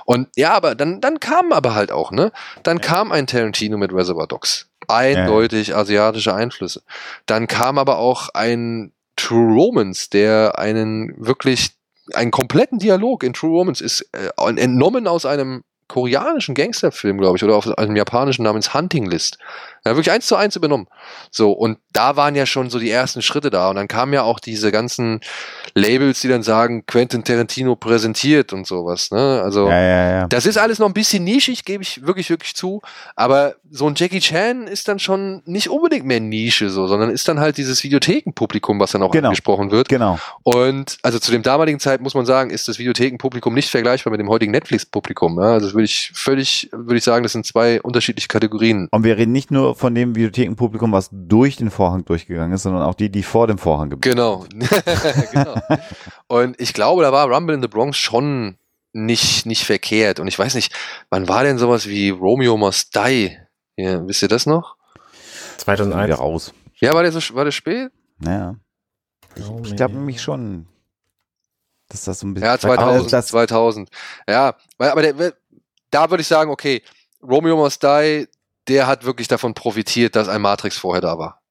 [0.05, 2.31] Und ja, aber dann, dann kam aber halt auch, ne?
[2.63, 4.67] Dann kam ein Tarantino mit Reservoir Dogs.
[4.87, 6.81] Eindeutig asiatische Einflüsse.
[7.25, 11.71] Dann kam aber auch ein True Romance, der einen wirklich,
[12.13, 17.43] einen kompletten Dialog in True Romance ist äh, entnommen aus einem koreanischen Gangsterfilm, glaube ich,
[17.43, 19.39] oder aus einem japanischen namens Hunting List.
[19.89, 20.87] Ja, wirklich eins zu eins übernommen.
[21.31, 23.69] So, und da waren ja schon so die ersten Schritte da.
[23.69, 25.19] Und dann kamen ja auch diese ganzen
[25.73, 29.09] Labels, die dann sagen, Quentin Tarantino präsentiert und sowas.
[29.11, 29.41] Ne?
[29.43, 30.27] Also, Ja, ja, ja.
[30.27, 32.81] das ist alles noch ein bisschen nischig, gebe ich wirklich, wirklich zu.
[33.15, 37.27] Aber so ein Jackie Chan ist dann schon nicht unbedingt mehr Nische, so, sondern ist
[37.27, 39.29] dann halt dieses Videothekenpublikum, was dann auch Genau.
[39.29, 39.89] angesprochen wird.
[39.89, 40.19] Genau.
[40.43, 44.19] Und also zu dem damaligen Zeit muss man sagen, ist das Videothekenpublikum nicht vergleichbar mit
[44.19, 45.37] dem heutigen Netflix-Publikum.
[45.39, 45.53] Ja?
[45.53, 48.87] Also das würde ich völlig, würde ich sagen, das sind zwei unterschiedliche Kategorien.
[48.91, 52.83] Und wir reden nicht nur von dem Videothekenpublikum, was durch den Vorhang durchgegangen ist, sondern
[52.83, 54.45] auch die, die vor dem Vorhang geblieben Genau.
[55.31, 55.55] genau.
[56.27, 58.57] Und ich glaube, da war Rumble in the Bronx schon
[58.91, 60.19] nicht, nicht verkehrt.
[60.19, 60.73] Und ich weiß nicht,
[61.09, 63.37] wann war denn sowas wie Romeo Must Die?
[63.77, 64.75] Ja, wisst ihr das noch?
[65.65, 66.19] wieder 2001.
[66.19, 66.53] raus.
[66.79, 67.91] Ja, war der so, war der spät?
[68.19, 68.55] Naja.
[69.49, 70.67] Oh, Ich glaube nämlich schon,
[71.87, 72.47] dass das so ein bisschen.
[72.47, 73.89] Ja, 2000, Aber das, 2000.
[74.27, 75.33] Ja, aber der,
[75.89, 76.81] da würde ich sagen, okay,
[77.21, 78.27] Romeo Must Die,
[78.69, 81.41] der hat wirklich davon profitiert, dass ein Matrix vorher da war.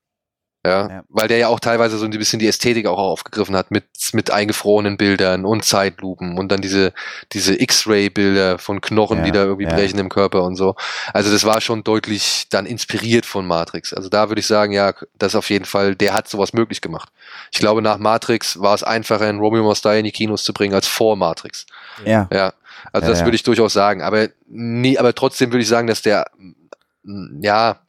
[0.67, 1.03] Ja, Ja.
[1.09, 4.33] weil der ja auch teilweise so ein bisschen die Ästhetik auch aufgegriffen hat mit, mit
[4.33, 6.93] eingefrorenen Bildern und Zeitlupen und dann diese,
[7.33, 9.71] diese X-Ray-Bilder von Knochen, Ja, die da irgendwie ja.
[9.75, 10.75] brechen im Körper und so.
[11.15, 13.95] Also das war schon deutlich dann inspiriert von Matrix.
[13.95, 17.09] Also da würde ich sagen, ja, das auf jeden Fall, der hat sowas möglich gemacht.
[17.53, 20.75] Ich glaube, nach Matrix war es einfacher, einen Romeo Must in die Kinos zu bringen
[20.75, 21.67] als vor Matrix.
[22.05, 22.29] ja.
[22.33, 22.53] Ja,
[22.93, 24.03] also das würde ich durchaus sagen.
[24.03, 26.27] Aber nie, aber trotzdem würde ich sagen, dass der,
[27.41, 27.81] ja,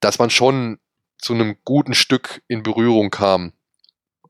[0.00, 0.78] dass man schon
[1.18, 3.52] zu einem guten Stück in Berührung kam.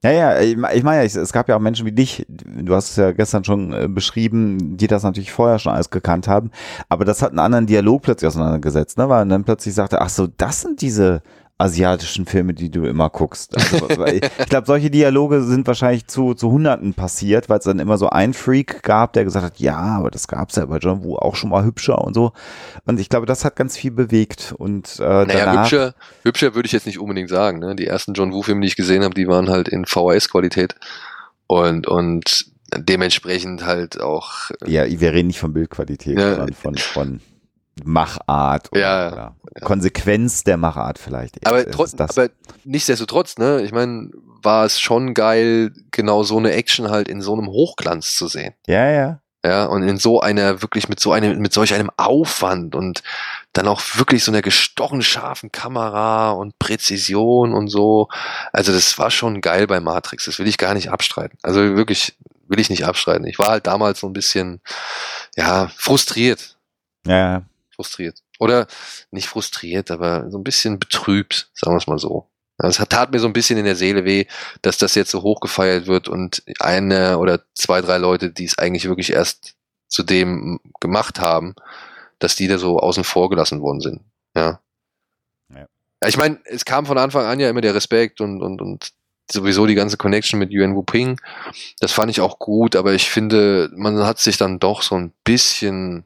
[0.03, 2.91] Ja, ja, ich me- ich meine, es gab ja auch Menschen wie dich, du hast
[2.91, 6.51] es ja gestern schon äh, beschrieben, die das natürlich vorher schon alles gekannt haben,
[6.89, 10.27] aber das hat einen anderen Dialog plötzlich auseinandergesetzt, ne, weil dann plötzlich sagte, ach so,
[10.27, 11.23] das sind diese
[11.61, 13.55] asiatischen Filme, die du immer guckst.
[13.57, 17.79] Also, ich ich glaube, solche Dialoge sind wahrscheinlich zu, zu Hunderten passiert, weil es dann
[17.79, 21.05] immer so einen Freak gab, der gesagt hat, ja, aber das gab's ja bei John
[21.05, 22.33] Woo auch schon mal hübscher und so.
[22.87, 26.67] Und ich glaube, das hat ganz viel bewegt und äh, Naja, danach, hübscher, hübscher würde
[26.67, 27.59] ich jetzt nicht unbedingt sagen.
[27.59, 27.77] Ne?
[27.77, 30.75] Die ersten John Woo-Filme, die ich gesehen habe, die waren halt in VHS-Qualität.
[31.47, 32.47] Und, und
[32.77, 34.51] dementsprechend halt auch.
[34.67, 36.37] Ja, wir reden nicht von Bildqualität, Ja.
[36.37, 37.21] sondern von, von
[37.87, 39.09] Machart oder, Ja,
[39.43, 41.47] oder Konsequenz der Machart vielleicht.
[41.47, 42.31] Aber, trotz, aber
[42.65, 44.11] nichtsdestotrotz, ne, ich meine,
[44.43, 48.55] war es schon geil, genau so eine Action halt in so einem Hochglanz zu sehen.
[48.67, 49.21] ja, ja.
[49.43, 53.03] Ja, und in so einer, wirklich mit so einem, mit solch einem Aufwand und
[53.55, 58.09] dann auch wirklich so einer gestochen scharfen Kamera und Präzision und so.
[58.53, 60.27] Also das war schon geil bei Matrix.
[60.27, 61.39] Das will ich gar nicht abstreiten.
[61.43, 62.19] Also wirklich
[62.49, 63.27] will ich nicht abstreiten.
[63.27, 64.61] Ich war halt damals so ein bisschen,
[65.37, 66.59] ja, frustriert.
[67.07, 67.43] Ja, ja.
[67.81, 68.19] Frustriert.
[68.39, 68.67] Oder
[69.11, 72.29] nicht frustriert, aber so ein bisschen betrübt, sagen wir es mal so.
[72.59, 74.27] Es tat mir so ein bisschen in der Seele weh,
[74.61, 78.85] dass das jetzt so hochgefeiert wird und eine oder zwei, drei Leute, die es eigentlich
[78.85, 79.55] wirklich erst
[79.89, 81.55] zu dem gemacht haben,
[82.19, 84.01] dass die da so außen vor gelassen worden sind.
[84.37, 84.61] Ja.
[85.49, 85.67] Ja.
[86.03, 88.93] Ja, Ich meine, es kam von Anfang an ja immer der Respekt und, und, und
[89.33, 91.19] sowieso die ganze Connection mit Yuan Wuping.
[91.81, 95.15] Das fand ich auch gut, aber ich finde, man hat sich dann doch so ein
[95.25, 96.05] bisschen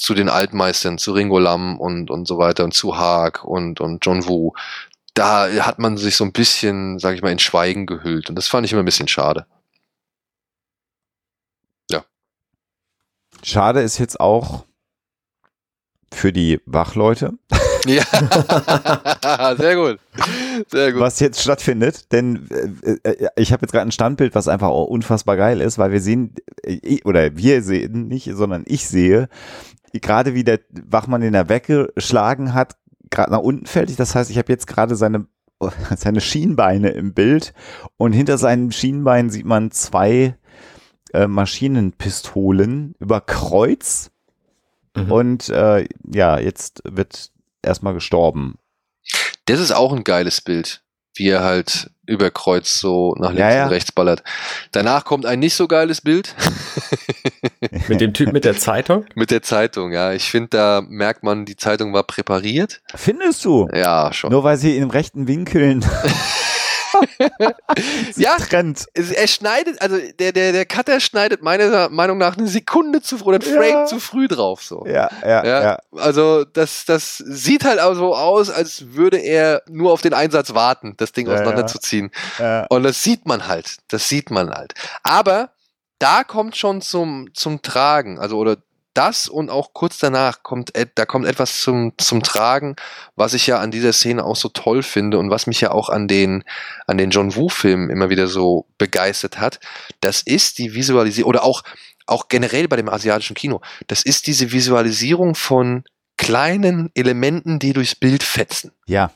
[0.00, 4.04] zu den Altmeistern, zu Ringo Lam und, und so weiter und zu Haag und, und
[4.04, 4.52] John Woo,
[5.14, 8.30] da hat man sich so ein bisschen, sag ich mal, in Schweigen gehüllt.
[8.30, 9.46] Und das fand ich immer ein bisschen schade.
[13.42, 14.64] Schade ist jetzt auch
[16.12, 17.32] für die Wachleute,
[17.86, 19.98] Ja, sehr gut.
[20.70, 21.00] Sehr gut.
[21.00, 22.46] was jetzt stattfindet, denn
[22.82, 26.02] äh, äh, ich habe jetzt gerade ein Standbild, was einfach unfassbar geil ist, weil wir
[26.02, 29.30] sehen, äh, oder wir sehen nicht, sondern ich sehe,
[29.92, 32.76] gerade wie der Wachmann den er weggeschlagen hat,
[33.10, 33.98] gerade nach unten fällt.
[33.98, 35.26] Das heißt, ich habe jetzt gerade seine
[35.96, 37.52] seine Schienbeine im Bild
[37.96, 40.36] und hinter seinen Schienbeinen sieht man zwei
[41.12, 44.10] äh, Maschinenpistolen über Kreuz
[44.96, 45.12] Mhm.
[45.12, 47.30] und äh, ja, jetzt wird
[47.62, 48.58] erstmal gestorben.
[49.44, 50.82] Das ist auch ein geiles Bild,
[51.14, 53.64] wie er halt über Kreuz so nach links Ja, ja.
[53.64, 54.22] und rechts ballert.
[54.72, 56.34] Danach kommt ein nicht so geiles Bild
[57.88, 59.04] Mit dem Typ mit der Zeitung?
[59.14, 59.92] mit der Zeitung.
[59.92, 62.80] Ja, ich finde, da merkt man, die Zeitung war präpariert.
[62.94, 63.68] Findest du?
[63.74, 64.30] Ja, schon.
[64.32, 65.84] Nur weil sie in rechten Winkeln.
[68.16, 68.86] ja, Trend.
[68.94, 73.34] er schneidet, also der, der, der Cutter schneidet meiner Meinung nach eine Sekunde zu früh
[73.34, 73.60] oder ein Ja.
[73.60, 74.62] Frame zu früh drauf.
[74.62, 74.84] So.
[74.86, 75.78] Ja, ja, Ja, ja.
[75.96, 80.54] also das, das sieht halt auch so aus, als würde er nur auf den Einsatz
[80.54, 82.10] warten, das Ding Ja, auseinanderzuziehen.
[82.38, 82.66] ja.
[82.68, 83.76] Und das sieht man halt.
[83.88, 84.74] Das sieht man halt.
[85.02, 85.50] Aber
[85.98, 88.56] da kommt schon zum, zum Tragen, also oder
[88.94, 92.76] das und auch kurz danach kommt, da kommt etwas zum, zum Tragen,
[93.16, 95.88] was ich ja an dieser Szene auch so toll finde und was mich ja auch
[95.88, 96.44] an den,
[96.86, 99.60] an den John Woo-Filmen immer wieder so begeistert hat.
[100.00, 101.62] Das ist die Visualisierung, oder auch,
[102.06, 105.84] auch generell bei dem asiatischen Kino, das ist diese Visualisierung von
[106.16, 108.72] kleinen Elementen, die durchs Bild fetzen.
[108.86, 109.10] ja.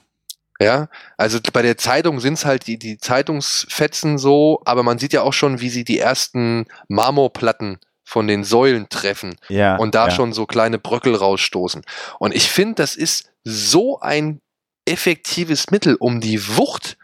[0.61, 5.23] Ja, also bei der Zeitung sind's halt die, die Zeitungsfetzen so, aber man sieht ja
[5.23, 10.11] auch schon, wie sie die ersten Marmorplatten von den Säulen treffen ja und da ja.
[10.11, 11.83] schon so kleine Bröckel rausstoßen.
[12.19, 14.41] Und ich finde, das ist so ein
[14.87, 16.97] effektives Mittel, um die Wucht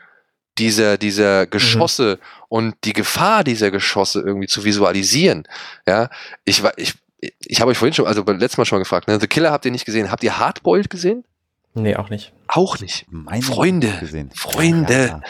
[0.59, 5.48] dieser, dieser Geschosse und die Gefahr dieser Geschosse irgendwie zu visualisieren.
[5.86, 6.11] Ja,
[6.44, 6.94] ich war, ich,
[7.40, 9.18] ich habe euch vorhin schon, also beim letzten Mal schon mal gefragt, ne?
[9.18, 10.11] The Killer habt ihr nicht gesehen.
[10.11, 11.24] Habt ihr Hardboiled gesehen?
[11.74, 12.32] Nee, auch nicht.
[12.48, 13.07] Auch nicht.
[13.11, 14.30] Meine Freunde, gesehen.
[14.34, 15.07] Freunde.
[15.07, 15.20] Ja.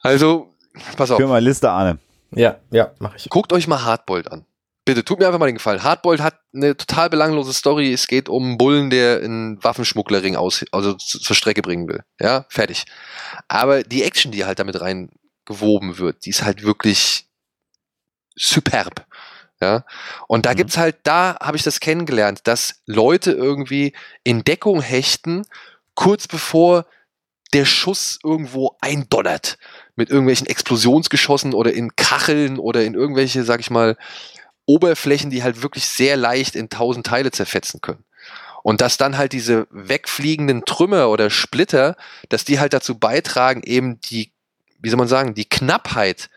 [0.00, 0.54] Also,
[0.96, 1.18] pass auf.
[1.18, 1.98] Für meine Liste, Arne.
[2.30, 3.28] Ja, ja, mache ich.
[3.30, 4.44] Guckt euch mal Hardboiled an.
[4.84, 5.82] Bitte, tut mir einfach mal den Gefallen.
[5.82, 7.92] Hardboiled hat eine total belanglose Story.
[7.92, 12.02] Es geht um einen Bullen, der einen Waffenschmugglerring aus, also zu- zur Strecke bringen will.
[12.20, 12.84] Ja, fertig.
[13.48, 17.26] Aber die Action, die halt damit reingewoben wird, die ist halt wirklich
[18.34, 19.06] superb.
[19.60, 19.84] Ja,
[20.28, 20.56] und da Mhm.
[20.56, 25.44] gibt's halt, da habe ich das kennengelernt, dass Leute irgendwie in Deckung hechten,
[25.94, 26.86] kurz bevor
[27.52, 29.58] der Schuss irgendwo eindonnert
[29.98, 33.96] mit irgendwelchen Explosionsgeschossen oder in Kacheln oder in irgendwelche, sag ich mal,
[34.64, 38.04] Oberflächen, die halt wirklich sehr leicht in tausend Teile zerfetzen können.
[38.62, 41.96] Und dass dann halt diese wegfliegenden Trümmer oder Splitter,
[42.28, 44.30] dass die halt dazu beitragen, eben die,
[44.78, 46.30] wie soll man sagen, die Knappheit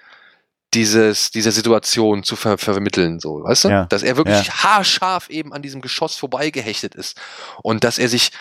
[0.73, 3.69] dieses, dieser Situation zu ver vermitteln, so, weißt du?
[3.69, 3.85] Ja.
[3.85, 7.19] Dass er wirklich haarscharf eben an diesem Geschoss vorbeigehechtet ist.
[7.61, 8.31] Und dass er sich,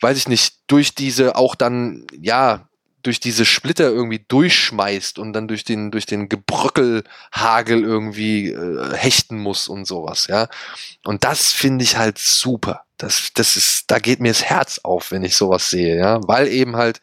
[0.00, 2.69] weiß ich nicht, durch diese auch dann, ja,
[3.02, 9.38] durch diese Splitter irgendwie durchschmeißt und dann durch den, durch den Gebröckelhagel irgendwie äh, hechten
[9.38, 10.48] muss und sowas, ja.
[11.04, 12.84] Und das finde ich halt super.
[12.96, 16.20] Das, das ist, da geht mir das Herz auf, wenn ich sowas sehe, ja.
[16.26, 17.00] Weil eben halt,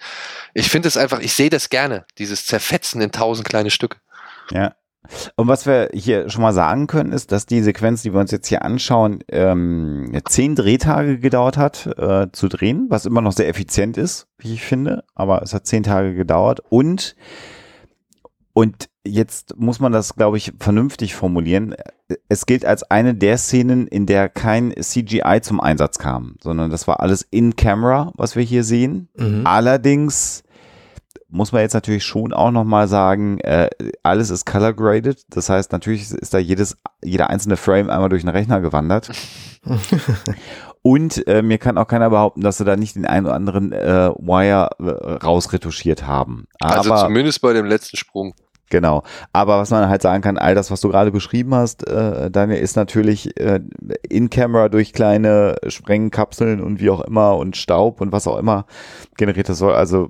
[0.53, 3.97] ich finde es einfach, ich sehe das gerne, dieses Zerfetzen in tausend kleine Stücke.
[4.51, 4.75] Ja.
[5.35, 8.31] Und was wir hier schon mal sagen können, ist, dass die Sequenz, die wir uns
[8.31, 13.49] jetzt hier anschauen, ähm, zehn Drehtage gedauert hat äh, zu drehen, was immer noch sehr
[13.49, 15.03] effizient ist, wie ich finde.
[15.15, 17.15] Aber es hat zehn Tage gedauert und
[18.57, 21.75] und jetzt muss man das, glaube ich, vernünftig formulieren.
[22.27, 26.87] Es gilt als eine der Szenen, in der kein CGI zum Einsatz kam, sondern das
[26.87, 29.09] war alles in Camera, was wir hier sehen.
[29.15, 29.45] Mhm.
[29.45, 30.41] Allerdings
[31.29, 33.69] muss man jetzt natürlich schon auch nochmal sagen, äh,
[34.03, 35.23] alles ist color graded.
[35.29, 39.09] Das heißt, natürlich ist da jedes, jeder einzelne Frame einmal durch den Rechner gewandert.
[40.81, 43.73] Und äh, mir kann auch keiner behaupten, dass sie da nicht den einen oder anderen
[43.73, 46.47] äh, Wire äh, rausretuschiert haben.
[46.61, 48.33] Also Aber zumindest bei dem letzten Sprung.
[48.69, 49.03] Genau.
[49.33, 52.59] Aber was man halt sagen kann, all das, was du gerade beschrieben hast, äh, Daniel,
[52.59, 53.61] ist natürlich äh,
[54.09, 58.65] in Camera durch kleine Sprengkapseln und wie auch immer und Staub und was auch immer
[59.17, 59.49] generiert.
[59.49, 60.09] Das soll also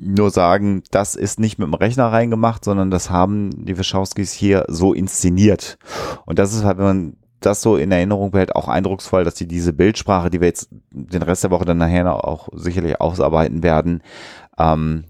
[0.00, 4.64] nur sagen, das ist nicht mit dem Rechner reingemacht, sondern das haben die Wachowskis hier
[4.68, 5.78] so inszeniert.
[6.26, 9.46] Und das ist halt, wenn man das so in Erinnerung behält, auch eindrucksvoll, dass die
[9.46, 14.02] diese Bildsprache, die wir jetzt den Rest der Woche dann nachher auch sicherlich ausarbeiten werden,
[14.58, 15.04] ähm,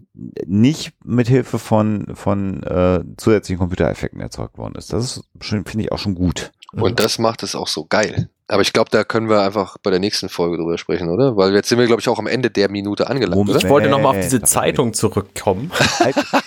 [0.46, 4.92] nicht mit Hilfe von von äh, zusätzlichen Computereffekten erzeugt worden ist.
[4.92, 6.52] Das ist finde ich auch schon gut.
[6.72, 8.28] Und das macht es auch so geil.
[8.50, 11.36] Aber ich glaube, da können wir einfach bei der nächsten Folge drüber sprechen, oder?
[11.36, 13.56] Weil jetzt sind wir, glaube ich, auch am Ende der Minute angelangt, Moment.
[13.56, 13.64] oder?
[13.64, 15.70] Ich wollte noch mal auf diese Zeitung zurückkommen.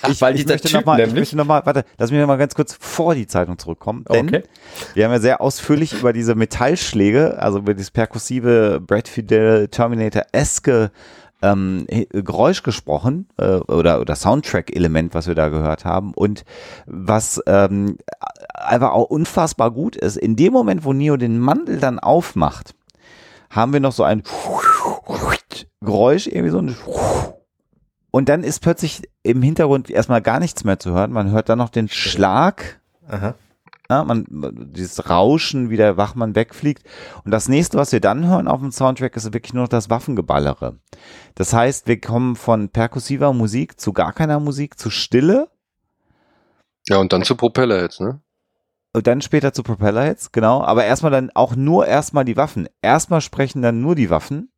[0.09, 2.25] Ich, Weil ich dieser möchte Typ noch mal, ich möchte noch mal, warte, lass mich
[2.25, 4.43] mal ganz kurz vor die Zeitung zurückkommen, denn Okay.
[4.95, 10.91] wir haben ja sehr ausführlich über diese Metallschläge, also über dieses perkussive Brad Fidel Terminator-eske
[11.41, 16.43] ähm, Geräusch gesprochen äh, oder, oder Soundtrack-Element, was wir da gehört haben und
[16.85, 17.97] was ähm,
[18.53, 20.17] einfach auch unfassbar gut ist.
[20.17, 22.75] In dem Moment, wo Neo den Mantel dann aufmacht,
[23.49, 24.23] haben wir noch so ein
[25.81, 26.75] Geräusch, irgendwie so ein
[28.11, 31.11] und dann ist plötzlich im Hintergrund erstmal gar nichts mehr zu hören.
[31.11, 33.35] Man hört dann noch den Schlag Aha.
[33.91, 36.83] Ja, man, dieses Rauschen, wie der Wachmann wegfliegt.
[37.23, 39.89] Und das nächste, was wir dann hören auf dem Soundtrack, ist wirklich nur noch das
[39.89, 40.77] Waffengeballere.
[41.35, 45.49] Das heißt, wir kommen von perkussiver Musik zu gar keiner Musik, zu Stille
[46.87, 48.21] Ja, und dann zu Propeller jetzt, ne?
[48.93, 50.63] und dann später zu Propellerheads, genau.
[50.63, 52.67] Aber erstmal dann auch nur erstmal die Waffen.
[52.81, 54.51] Erstmal sprechen dann nur die Waffen.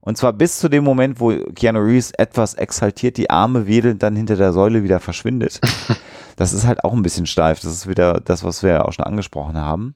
[0.00, 4.14] Und zwar bis zu dem Moment, wo Keanu Reeves etwas exaltiert die Arme wedelnd dann
[4.14, 5.60] hinter der Säule wieder verschwindet.
[6.36, 7.60] Das ist halt auch ein bisschen steif.
[7.60, 9.94] Das ist wieder das, was wir ja auch schon angesprochen haben.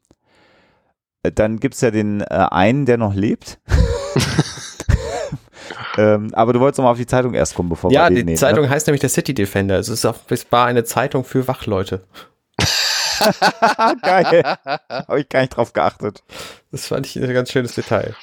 [1.22, 3.59] Äh, Dann gibt's ja den äh, einen, der noch lebt.
[5.99, 8.14] ähm, aber du wolltest noch mal auf die Zeitung erst kommen, bevor Ja, wir die
[8.16, 8.70] den nehmen, Zeitung Ne?
[8.70, 9.78] heißt nämlich der City Defender.
[9.78, 12.05] Es ist auch, es war eine Zeitung für Wachleute.
[14.03, 14.43] Geil.
[14.88, 16.22] Habe ich gar nicht drauf geachtet.
[16.72, 18.14] Das fand ich ein ganz schönes Detail.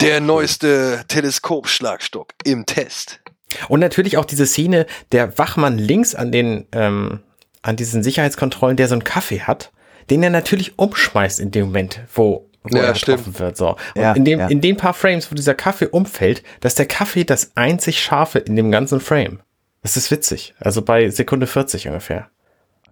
[0.00, 3.20] Der neueste Teleskopschlagstock im Test.
[3.68, 7.20] Und natürlich auch diese Szene, der Wachmann links an den, ähm,
[7.62, 9.72] an diesen Sicherheitskontrollen, der so einen Kaffee hat,
[10.08, 13.18] den er natürlich umschmeißt in dem Moment, wo, wo Ja, er stimmt.
[13.18, 13.56] getroffen wird.
[13.56, 13.70] So.
[13.70, 14.48] Und Ja, in, dem, ja.
[14.48, 18.56] in den paar Frames, wo dieser Kaffee umfällt, dass der Kaffee das einzig Scharfe in
[18.56, 19.40] dem ganzen Frame.
[19.82, 20.54] Das ist witzig.
[20.60, 22.28] Also bei Sekunde 40 ungefähr.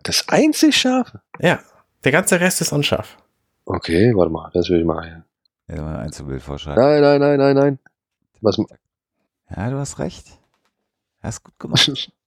[0.05, 1.21] Das einzig Scharfe.
[1.41, 1.61] Ja.
[2.05, 3.16] Der ganze Rest ist unscharf.
[3.64, 5.25] Okay, warte mal, das will ich mal.
[5.69, 6.83] Ja, mal ein Einzelbild vorschreiben.
[6.83, 7.79] Nein, nein, nein, nein, nein.
[8.41, 8.57] Was,
[9.55, 10.27] Ja, du hast recht.
[11.21, 12.11] Hast gut gemacht.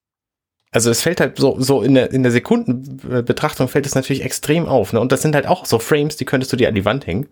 [0.72, 4.66] Also es fällt halt so, so in der, in der Sekundenbetrachtung fällt es natürlich extrem
[4.68, 4.94] auf.
[4.94, 5.00] Ne?
[5.02, 7.28] Und das sind halt auch so Frames, die könntest du dir an die Wand hängen.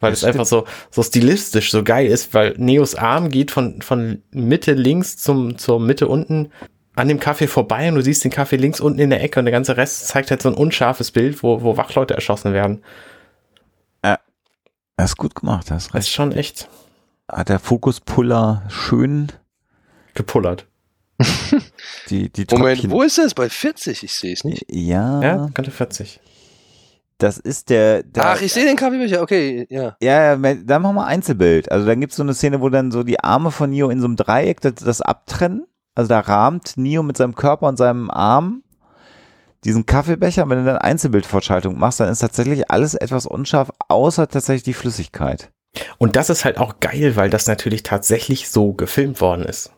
[0.00, 3.80] Weil Das es einfach so, so stilistisch so geil ist, weil Neos Arm geht von,
[3.82, 6.50] von Mitte links zum, zur Mitte unten
[6.96, 9.44] an dem Kaffee vorbei und du siehst den Kaffee links unten in der Ecke und
[9.46, 12.82] der ganze Rest zeigt halt so ein unscharfes Bild, wo, wo Wachleute erschossen werden.
[14.98, 16.06] Hast gut gemacht, Das recht.
[16.06, 16.68] ist schon echt
[17.30, 19.30] Hat der Fokuspuller schön
[20.14, 20.66] gepullert.
[22.08, 23.34] die, die Moment, wo ist das?
[23.34, 24.02] Bei 40?
[24.02, 24.64] Ich sehe es nicht.
[24.70, 26.20] Ja, Ja, Kante 40.
[27.18, 29.22] das ist der, der Ach, ich sehe den Kaffeebecher.
[29.22, 29.96] Okay, ja.
[30.00, 31.70] Ja, ja, dann machen wir Einzelbild.
[31.72, 34.06] Also dann gibt's so eine Szene, wo dann so die Arme von Neo in so
[34.06, 35.66] einem Dreieck das, das abtrennen.
[35.94, 38.62] Also da rahmt Neo mit seinem Körper und seinem Arm
[39.64, 40.44] diesen Kaffeebecher.
[40.44, 44.74] Und wenn du dann Einzelbildfortschaltung machst, dann ist tatsächlich alles etwas unscharf, außer tatsächlich die
[44.74, 45.50] Flüssigkeit.
[45.98, 49.72] Und das ist halt auch geil, weil das natürlich tatsächlich so gefilmt worden ist.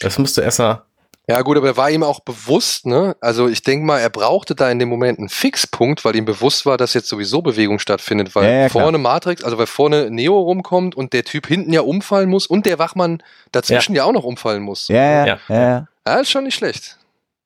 [0.00, 0.82] Das musst du erst mal
[1.28, 3.16] Ja, gut, aber er war ihm auch bewusst, ne?
[3.20, 6.66] Also ich denke mal, er brauchte da in dem Moment einen Fixpunkt, weil ihm bewusst
[6.66, 10.38] war, dass jetzt sowieso Bewegung stattfindet, weil Ja, ja, vorne Matrix, also weil vorne Neo
[10.40, 14.22] rumkommt und der Typ hinten ja umfallen muss und der Wachmann dazwischen ja, auch noch
[14.22, 14.86] umfallen muss.
[14.86, 15.38] Ja, ja, Ja.
[15.48, 15.54] ja.
[15.56, 15.88] ja.
[16.06, 16.96] Ja, ist schon nicht schlecht.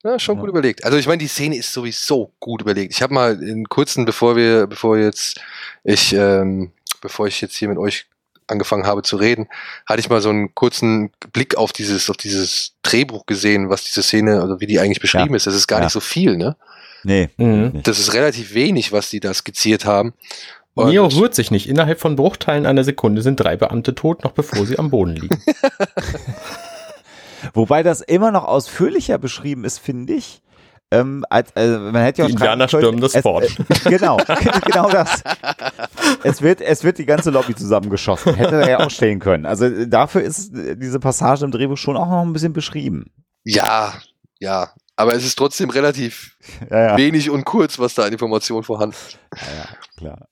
[0.05, 0.41] Ja, schon Ja.
[0.43, 0.85] gut überlegt.
[0.85, 2.93] Also ich meine, die Szene ist sowieso gut überlegt.
[2.93, 5.41] Ich habe mal in kurzen, bevor wir, bevor jetzt
[5.85, 8.07] ich, ähm, bevor ich jetzt hier mit euch
[8.51, 9.49] angefangen habe zu reden,
[9.87, 14.03] hatte ich mal so einen kurzen Blick auf dieses, auf dieses Drehbuch gesehen, was diese
[14.03, 15.37] Szene, also wie die eigentlich beschrieben Ja.
[15.37, 15.47] ist.
[15.47, 15.85] Das ist gar Ja.
[15.87, 16.57] nicht so viel, ne?
[17.05, 17.31] Nee.
[17.39, 17.83] Mhm.
[17.85, 20.13] Das ist relativ wenig, was die da skizziert haben.
[20.75, 21.69] Und- Neo rührt sich nicht.
[21.69, 25.43] Innerhalb von Bruchteilen einer Sekunde sind drei Beamte tot, noch bevor sie am Boden liegen.
[27.55, 30.43] Wobei das immer noch ausführlicher beschrieben ist, finde ich.
[30.93, 33.45] Ähm, als, also man hätte ja Die auch schreiben Indianer stürmen das Fort.
[33.85, 34.17] Äh, genau,
[34.67, 35.23] genau das.
[36.23, 38.35] Es wird, es wird die ganze Lobby zusammengeschossen.
[38.35, 39.47] Hätte er ja auch stehen können.
[39.47, 43.11] Also äh, dafür ist äh, diese Passage im Drehbuch schon auch noch ein bisschen beschrieben.
[43.45, 43.95] Ja,
[44.39, 44.71] ja.
[44.97, 46.37] Aber es ist trotzdem relativ
[46.71, 46.97] Ja, ja.
[46.97, 49.19] wenig und kurz, was da an Informationen vorhanden ist.
[49.35, 50.29] Ja, ja, klar.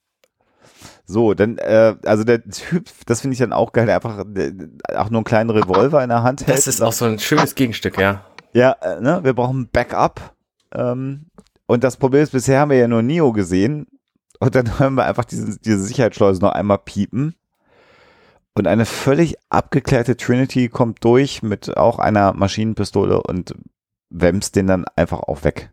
[1.07, 4.53] So, dann, äh, also der Typ, das finde ich dann auch geil, der einfach der,
[4.95, 6.59] auch nur einen kleinen Revolver in der Hand hält.
[6.59, 8.27] Das ist auch so ein schönes Gegenstück, ja.
[8.53, 10.35] Ja, äh, ne, wir brauchen Backup.
[10.75, 11.31] Ähm,
[11.65, 13.87] und das Problem ist, bisher haben wir ja nur Neo gesehen.
[14.39, 17.35] Und dann hören wir einfach diese, diese Sicherheitsschleuse noch einmal piepen.
[18.55, 23.55] Und eine völlig abgeklärte Trinity kommt durch mit auch einer Maschinenpistole und
[24.11, 25.71] wämst den dann einfach auch weg.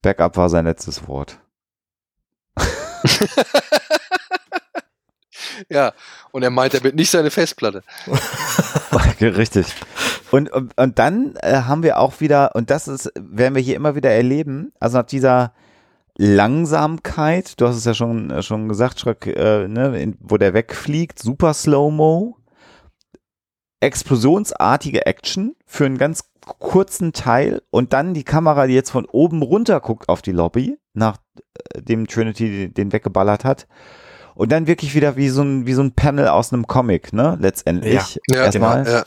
[0.00, 1.38] Backup war sein letztes Wort.
[5.68, 5.92] Ja,
[6.30, 7.82] und er meint damit nicht seine Festplatte.
[9.20, 9.66] Richtig.
[10.30, 13.76] Und, und, und dann äh, haben wir auch wieder, und das ist, werden wir hier
[13.76, 15.52] immer wieder erleben, also nach dieser
[16.18, 20.54] Langsamkeit, du hast es ja schon, äh, schon gesagt, Schröck, äh, ne, in, wo der
[20.54, 22.36] wegfliegt, super Slow-Mo,
[23.80, 29.42] explosionsartige Action für einen ganz kurzen Teil und dann die Kamera, die jetzt von oben
[29.42, 33.66] runter guckt auf die Lobby, nachdem Trinity den, weggeballert hat.
[34.34, 37.36] Und dann wirklich wieder wie so ein, wie so ein Panel aus einem Comic, ne,
[37.40, 38.18] letztendlich.
[38.28, 38.96] Ja, Erstmal genau.
[38.96, 39.04] Ja.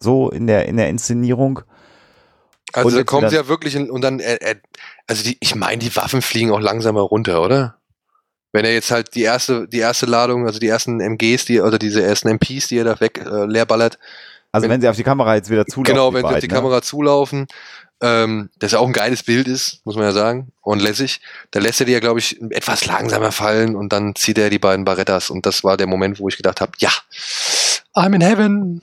[0.00, 1.60] so in der, in der Inszenierung.
[2.72, 4.56] Also kommt wieder- ja wirklich in, und dann, er, er,
[5.06, 7.76] also die, ich meine, die Waffen fliegen auch langsamer runter, oder?
[8.52, 11.78] Wenn er jetzt halt die erste, die erste Ladung, also die ersten MGs, die, oder
[11.78, 13.98] diese ersten MPs, die er da weg äh, leerballert,
[14.52, 15.84] Also wenn, Wenn- sie auf die Kamera jetzt wieder zulaufen.
[15.92, 16.54] genau, wenn sie auf beiden, die ne?
[16.54, 17.46] Kamera zulaufen,
[18.02, 21.60] ähm, das ja auch ein geiles Bild ist, muss man ja sagen, und lässig, da
[21.60, 24.84] lässt er die ja, glaube ich, etwas langsamer fallen und dann zieht er die beiden
[24.84, 26.90] Barettas und das war der Moment, wo ich gedacht habe, ja,
[27.94, 28.82] I'm in heaven.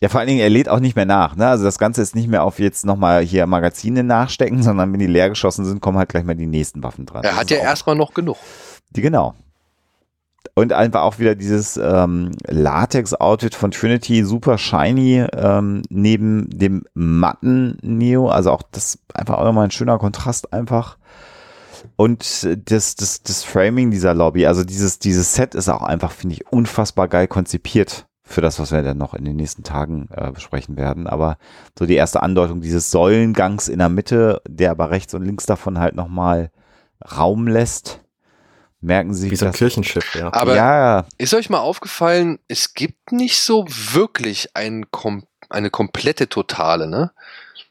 [0.00, 1.36] Ja, vor allen Dingen, er lädt auch nicht mehr nach.
[1.36, 1.46] Ne?
[1.46, 5.06] Also das Ganze ist nicht mehr auf jetzt nochmal hier Magazine nachstecken, sondern wenn die
[5.06, 7.24] leer geschossen sind, kommen halt gleich mal die nächsten Waffen dran.
[7.24, 8.36] Er Das hat ja erstmal noch genug.
[8.90, 9.34] Die, genau.
[10.54, 17.78] Und einfach auch wieder dieses ähm, Latex-Outfit von Trinity, super shiny, ähm, neben dem matten
[17.82, 18.28] Neo.
[18.28, 20.98] Also auch das einfach auch nochmal ein schöner Kontrast einfach.
[21.96, 26.34] Und das, das, das Framing dieser Lobby, also dieses, dieses Set ist auch einfach, finde
[26.34, 30.32] ich, unfassbar geil konzipiert für das, was wir dann noch in den nächsten Tagen äh,
[30.32, 31.06] besprechen werden.
[31.06, 31.38] Aber
[31.78, 35.78] so die erste Andeutung dieses Säulengangs in der Mitte, der aber rechts und links davon
[35.78, 36.50] halt nochmal
[37.16, 38.00] Raum lässt,
[38.80, 39.30] merken Sie.
[39.30, 40.32] Wie so ein Kirchenschiff, ja.
[40.32, 44.86] Aber ja, ist euch mal aufgefallen, es gibt nicht so wirklich ein,
[45.48, 47.12] eine komplette Totale, ne?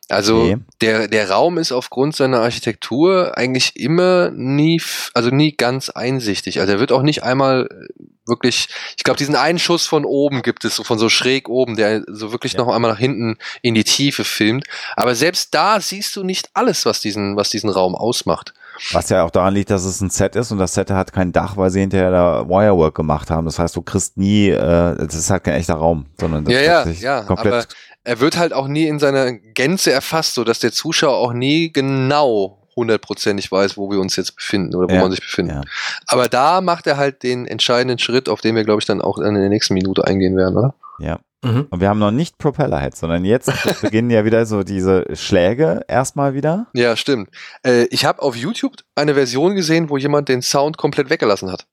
[0.09, 0.57] Also Nee.
[0.81, 4.81] der, der Raum ist aufgrund seiner Architektur eigentlich immer nie,
[5.13, 6.59] also nie ganz einsichtig.
[6.59, 10.41] Also er wird auch nicht einmal äh, wirklich, ich glaube, diesen einen Schuss von oben
[10.41, 12.59] gibt es, so von so schräg oben, der so wirklich Ja.
[12.59, 14.65] noch einmal nach hinten in die Tiefe filmt.
[14.95, 18.53] Aber selbst da siehst du nicht alles, was diesen, was diesen Raum ausmacht.
[18.91, 21.31] Was ja auch daran liegt, dass es ein Set ist und das Set hat kein
[21.31, 23.45] Dach, weil sie hinterher da Wirework gemacht haben.
[23.45, 26.81] Das heißt, du kriegst nie, äh, das ist halt kein echter Raum, sondern das Ja,
[26.81, 27.67] ist ja, ja, komplett.
[28.05, 31.71] Er wird halt auch nie in seiner Gänze erfasst, so dass der Zuschauer auch nie
[31.73, 35.55] genau hundertprozentig weiß, wo wir uns jetzt befinden oder wo Ja, man sich befindet.
[35.55, 35.61] ja.
[36.07, 39.17] Aber da macht er halt den entscheidenden Schritt, auf den wir, glaube ich, dann auch
[39.17, 40.75] in der nächsten Minute eingehen werden, oder?
[40.99, 41.19] ja.
[41.43, 41.67] Mhm.
[41.69, 43.51] Und wir haben noch nicht Propellerhead, sondern jetzt
[43.81, 46.65] beginnen ja wieder so diese Schläge erstmal wieder.
[46.73, 47.29] Ja, stimmt.
[47.63, 51.67] Äh, ich habe auf YouTube eine Version gesehen, wo jemand den Sound komplett weggelassen hat.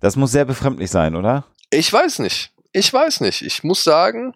[0.00, 1.44] Das muss sehr befremdlich sein, oder?
[1.70, 2.52] Ich weiß nicht.
[2.72, 3.42] Ich weiß nicht.
[3.42, 4.34] Ich muss sagen,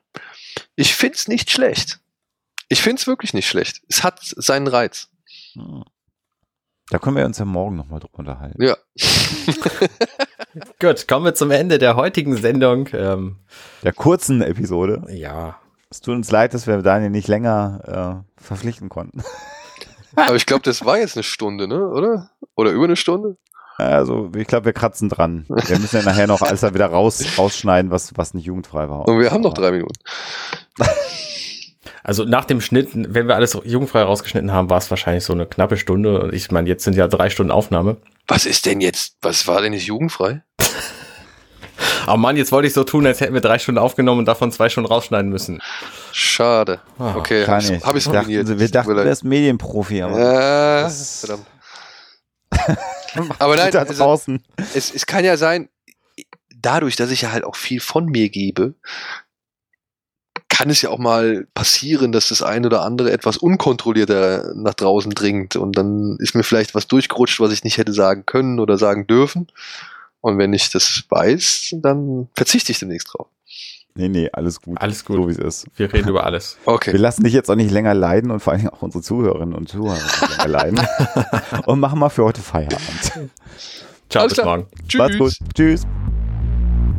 [0.77, 2.01] ich find's nicht schlecht.
[2.69, 3.83] Ich find's wirklich nicht schlecht.
[3.89, 5.09] Es hat seinen Reiz.
[5.55, 5.85] Hm.
[6.91, 8.63] Da können wir uns ja morgen nochmal drüber unterhalten.
[8.63, 8.77] Ja.
[10.81, 12.89] Gut, kommen wir zum Ende der heutigen Sendung.
[12.93, 13.39] Ähm,
[13.83, 15.03] Der kurzen Episode.
[15.09, 15.59] ja,
[15.91, 19.23] Es tut uns leid, dass wir Daniel nicht länger äh, verpflichten konnten.
[20.17, 21.89] Aber ich glaube, das war jetzt eine Stunde, ne?
[21.89, 22.31] Oder?
[22.55, 23.37] Oder über eine Stunde?
[23.77, 25.47] Also, ich glaube, wir kratzen dran.
[25.49, 29.09] Wir müssen ja nachher noch alles da wieder raus, rausschneiden, was, was nicht jugendfrei war.
[29.09, 29.95] Und wir haben noch drei Minuten.
[32.05, 35.47] also nach dem Schnitt, wenn wir alles jugendfrei rausgeschnitten haben, war es wahrscheinlich so eine
[35.47, 36.21] knappe Stunde.
[36.23, 37.97] Und Ich meine, jetzt sind ja drei Stunden Aufnahme.
[38.29, 39.17] Was ist denn jetzt?
[39.23, 40.43] Was war denn nicht jugendfrei?
[42.07, 44.53] Aber Mann, jetzt wollte ich so tun, als hätten wir drei Stunden aufgenommen und davon
[44.53, 45.61] zwei Stunden rausschneiden müssen.
[46.13, 46.81] Schade.
[46.99, 47.71] Ah, Okay, Kann habe ich.
[47.73, 51.47] ich, hab ich's wir dachten, wir du wärst Medienprofi, aber Ja, das- verdammt.
[53.39, 54.45] Aber nein, da also, draußen.
[54.75, 55.69] es, es kann ja sein,
[56.51, 58.75] dadurch, dass ich ja halt auch viel von mir gebe,
[60.49, 65.13] kann es ja auch mal passieren, dass das eine oder andere etwas unkontrollierter nach draußen
[65.13, 68.79] dringt und dann ist mir vielleicht was durchgerutscht, was ich nicht hätte sagen können oder
[68.79, 69.49] sagen dürfen.
[70.21, 73.27] Und wenn ich das weiß, dann verzichte ich demnächst drauf.
[73.97, 74.81] Nee, nee, alles gut.
[74.81, 75.17] Alles gut.
[75.17, 75.67] So wie es ist.
[75.77, 76.57] Wir reden über alles.
[76.65, 76.97] Wir Okay.
[76.97, 79.69] lassen dich jetzt auch nicht länger leiden und vor allen Dingen auch unsere Zuhörerinnen und
[79.69, 80.81] Zuhörer nicht länger leiden.
[81.67, 82.81] und machen mal für heute Feierabend.
[84.11, 84.47] Ciao, Alles bis klar.
[84.59, 84.67] morgen.
[84.97, 85.33] Macht's gut.
[85.55, 85.87] Tschüss.